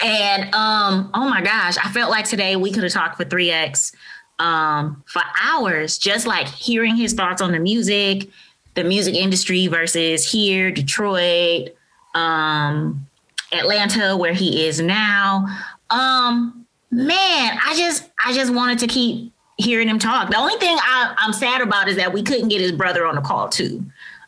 And 0.04 0.54
um, 0.54 1.10
oh 1.16 1.28
my 1.28 1.42
gosh, 1.42 1.78
I 1.78 1.92
felt 1.92 2.12
like 2.12 2.26
today 2.26 2.56
we 2.56 2.72
could 2.72 2.84
have 2.84 2.92
talked 2.92 3.18
for 3.18 3.26
3X 3.26 3.96
um, 4.38 5.04
for 5.08 5.24
hours, 5.44 5.98
just 5.98 6.28
like 6.28 6.48
hearing 6.48 6.96
his 6.96 7.14
thoughts 7.14 7.42
on 7.42 7.52
the 7.52 7.60
music, 7.60 8.30
the 8.76 8.84
music 8.84 9.16
industry 9.16 9.66
versus 9.66 10.32
here, 10.32 10.70
Detroit, 10.70 11.70
um, 12.14 13.07
Atlanta, 13.52 14.16
where 14.18 14.34
he 14.34 14.66
is 14.66 14.80
now. 14.80 15.46
Um, 15.90 16.66
man, 16.92 17.58
I 17.66 17.76
just 17.78 18.10
I 18.26 18.34
just 18.34 18.54
wanted 18.54 18.80
to 18.80 18.88
keep 18.88 19.32
hearing 19.58 19.88
him 19.88 20.00
talk. 20.00 20.30
The 20.30 20.38
only 20.38 20.58
thing 20.58 20.78
I, 20.80 21.16
am 21.20 21.34
sad 21.34 21.62
about 21.62 21.88
is 21.88 21.96
that 21.98 22.14
we 22.14 22.24
couldn't 22.24 22.50
get 22.50 22.62
his 22.62 22.72
brother 22.72 23.06
on 23.06 23.16
the 23.16 23.22
call 23.22 23.50
too, 23.50 23.84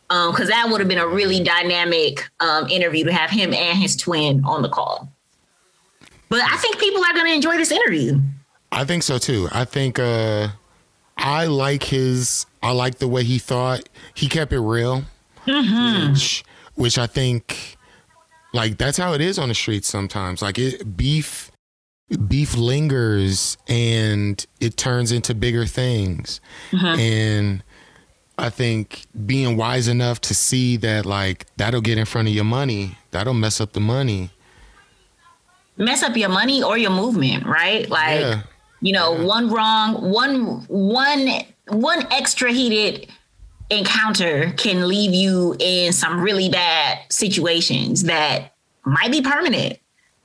because 0.08 0.40
um, 0.40 0.46
that 0.46 0.68
would 0.70 0.80
have 0.80 0.88
been 0.88 0.98
a 0.98 1.06
really 1.06 1.42
dynamic 1.42 2.28
um, 2.40 2.68
interview 2.68 3.04
to 3.04 3.12
have 3.12 3.30
him 3.30 3.54
and 3.54 3.78
his 3.78 3.96
twin 3.96 4.44
on 4.44 4.62
the 4.62 4.68
call. 4.68 5.08
But 6.28 6.42
I 6.42 6.56
think 6.58 6.78
people 6.78 7.04
are 7.04 7.12
going 7.12 7.26
to 7.26 7.34
enjoy 7.34 7.56
this 7.56 7.72
interview. 7.72 8.20
I 8.72 8.84
think 8.84 9.02
so 9.02 9.18
too. 9.18 9.48
I 9.52 9.64
think 9.64 9.98
uh, 9.98 10.48
I 11.16 11.46
like 11.46 11.82
his. 11.82 12.46
I 12.62 12.72
like 12.72 12.98
the 12.98 13.08
way 13.08 13.24
he 13.24 13.38
thought. 13.38 13.88
He 14.14 14.28
kept 14.28 14.52
it 14.52 14.60
real, 14.60 15.02
mm-hmm. 15.46 16.12
which, 16.12 16.44
which 16.74 16.98
I 16.98 17.06
think, 17.06 17.76
like 18.52 18.78
that's 18.78 18.98
how 18.98 19.12
it 19.12 19.20
is 19.20 19.38
on 19.38 19.48
the 19.48 19.54
streets 19.54 19.88
sometimes. 19.88 20.42
Like 20.42 20.58
it 20.58 20.96
beef, 20.96 21.50
beef 22.28 22.56
lingers 22.56 23.56
and 23.68 24.44
it 24.60 24.76
turns 24.76 25.12
into 25.12 25.34
bigger 25.34 25.66
things, 25.66 26.40
mm-hmm. 26.70 26.98
and 26.98 27.62
I 28.38 28.50
think 28.50 29.06
being 29.26 29.56
wise 29.56 29.88
enough 29.88 30.20
to 30.22 30.34
see 30.34 30.76
that 30.78 31.06
like 31.06 31.46
that'll 31.56 31.80
get 31.80 31.98
in 31.98 32.06
front 32.06 32.28
of 32.28 32.34
your 32.34 32.44
money, 32.44 32.98
that'll 33.10 33.34
mess 33.34 33.60
up 33.60 33.72
the 33.72 33.80
money. 33.80 34.30
Mess 35.76 36.02
up 36.02 36.16
your 36.16 36.28
money 36.28 36.62
or 36.62 36.76
your 36.76 36.90
movement, 36.90 37.46
right? 37.46 37.88
Like 37.88 38.20
yeah. 38.20 38.42
You 38.80 38.94
know, 38.94 39.14
yeah. 39.14 39.24
one 39.24 39.50
wrong, 39.50 40.10
one 40.10 40.66
one 40.68 41.28
one 41.68 42.06
extra 42.10 42.50
heated 42.50 43.10
encounter 43.70 44.52
can 44.56 44.86
leave 44.88 45.14
you 45.14 45.56
in 45.58 45.92
some 45.92 46.20
really 46.20 46.48
bad 46.48 46.98
situations 47.08 48.04
that 48.04 48.52
might 48.84 49.10
be 49.10 49.22
permanent. 49.22 49.78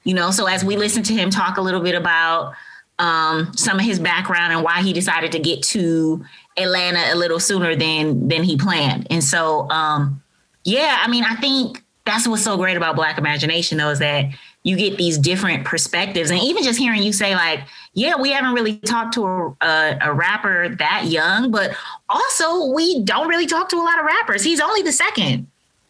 You 0.04 0.14
know, 0.14 0.32
so 0.32 0.46
as 0.48 0.64
we 0.64 0.76
listen 0.76 1.04
to 1.04 1.14
him 1.14 1.30
talk 1.30 1.58
a 1.58 1.62
little 1.62 1.82
bit 1.82 1.96
about 1.96 2.54
um, 3.00 3.52
some 3.56 3.80
of 3.80 3.86
his 3.86 4.00
background 4.00 4.54
and 4.54 4.64
why 4.64 4.82
he 4.82 4.94
decided 4.94 5.32
to 5.34 5.40
get 5.40 5.64
to 5.64 6.24
Atlanta 6.58 7.14
a 7.14 7.16
little 7.16 7.40
sooner 7.40 7.76
than 7.76 8.28
than 8.28 8.44
he 8.44 8.58
planned. 8.58 9.08
And 9.10 9.24
so, 9.24 9.70
um, 9.70 10.22
yeah, 10.64 11.00
I 11.02 11.08
mean, 11.08 11.24
I 11.24 11.36
think 11.36 11.84
that's 12.06 12.28
what's 12.28 12.44
so 12.44 12.56
great 12.58 12.78
about 12.78 12.96
Black 12.96 13.18
Imagination, 13.18 13.78
though, 13.78 13.90
is 13.90 14.00
that 14.00 14.26
you 14.64 14.76
get 14.76 14.98
these 14.98 15.18
different 15.18 15.66
perspectives. 15.66 16.32
And 16.32 16.40
even 16.42 16.64
just 16.64 16.80
hearing 16.80 17.04
you 17.04 17.14
say, 17.14 17.36
like, 17.36 17.62
yeah, 17.94 18.16
we 18.16 18.32
haven't 18.32 18.54
really 18.54 18.78
talked 18.78 19.14
to 19.16 19.26
a, 19.26 19.56
a, 19.62 19.98
a, 20.02 20.14
rapper 20.14 20.70
that 20.70 21.06
young, 21.06 21.52
but 21.52 21.76
also 22.10 22.72
we 22.74 23.04
don't 23.04 23.28
really 23.28 23.46
talk 23.46 23.70
to 23.70 23.76
a 23.76 23.84
lot 23.84 24.00
of 24.00 24.06
rappers. 24.06 24.44
He's 24.44 24.60
only 24.60 24.82
the 24.82 24.92
second. 24.92 25.48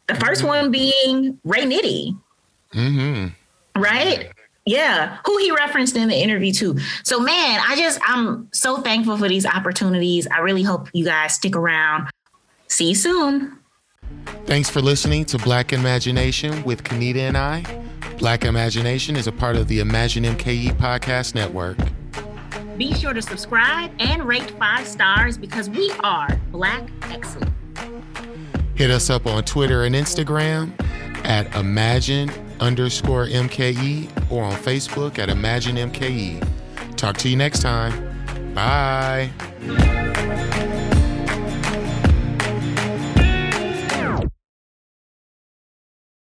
The 0.08 0.14
1st 0.14 0.38
mm-hmm. 0.38 0.48
one 0.48 0.72
being 0.72 1.40
Ray 1.44 1.64
Nitty. 1.64 2.18
Mm-hmm. 2.74 3.82
Right? 3.82 4.32
Yeah, 4.66 5.20
who 5.26 5.38
he 5.38 5.52
referenced 5.52 5.96
in 5.96 6.10
the 6.10 6.16
interview 6.16 6.52
too. 6.52 6.78
So, 7.04 7.20
man, 7.20 7.62
I 7.68 7.76
just, 7.76 8.00
I'm 8.08 8.50
so 8.52 8.82
thankful 8.82 9.18
for 9.18 9.28
these 9.30 9.46
opportunities. 9.46 10.28
I 10.28 10.40
really 10.40 10.64
hope 10.64 10.90
you 10.94 11.06
guys 11.06 11.36
stick 11.36 11.56
around. 11.56 12.10
See 12.68 12.90
you 12.90 12.96
soon. 12.96 13.58
Thanks 14.46 14.70
for 14.70 14.82
listening 14.82 15.26
to 15.26 15.38
Black 15.38 15.74
Imagination 15.74 16.64
with 16.64 16.84
Kanita 16.84 17.18
and 17.18 17.38
I. 17.38 17.64
Black 18.20 18.46
Imagination 18.46 19.16
is 19.16 19.28
a 19.28 19.32
part 19.32 19.56
of 19.56 19.68
the 19.68 19.80
Imagine 19.80 20.24
MKE 20.24 20.78
podcast 20.78 21.36
network. 21.36 21.78
Be 22.78 22.94
sure 22.94 23.14
to 23.14 23.22
subscribe 23.22 23.92
and 24.00 24.24
rate 24.24 24.52
five 24.52 24.88
stars 24.88 25.38
because 25.38 25.70
we 25.70 25.92
are 26.04 26.40
Black 26.52 26.84
Excellent. 27.04 27.52
Hit 28.76 28.92
us 28.92 29.10
up 29.10 29.26
on 29.26 29.44
Twitter 29.44 29.84
and 29.86 29.96
Instagram 29.96 30.74
at 31.26 31.54
Imagine 31.56 32.30
underscore 32.60 33.28
MKE 33.28 34.32
or 34.32 34.44
on 34.44 34.54
Facebook 34.54 35.18
at 35.20 35.30
Imagine 35.30 35.78
MKE. 35.78 36.46
Talk 36.98 37.18
to 37.18 37.30
you 37.30 37.36
next 37.36 37.62
time. 37.62 38.54
Bye. 38.54 39.32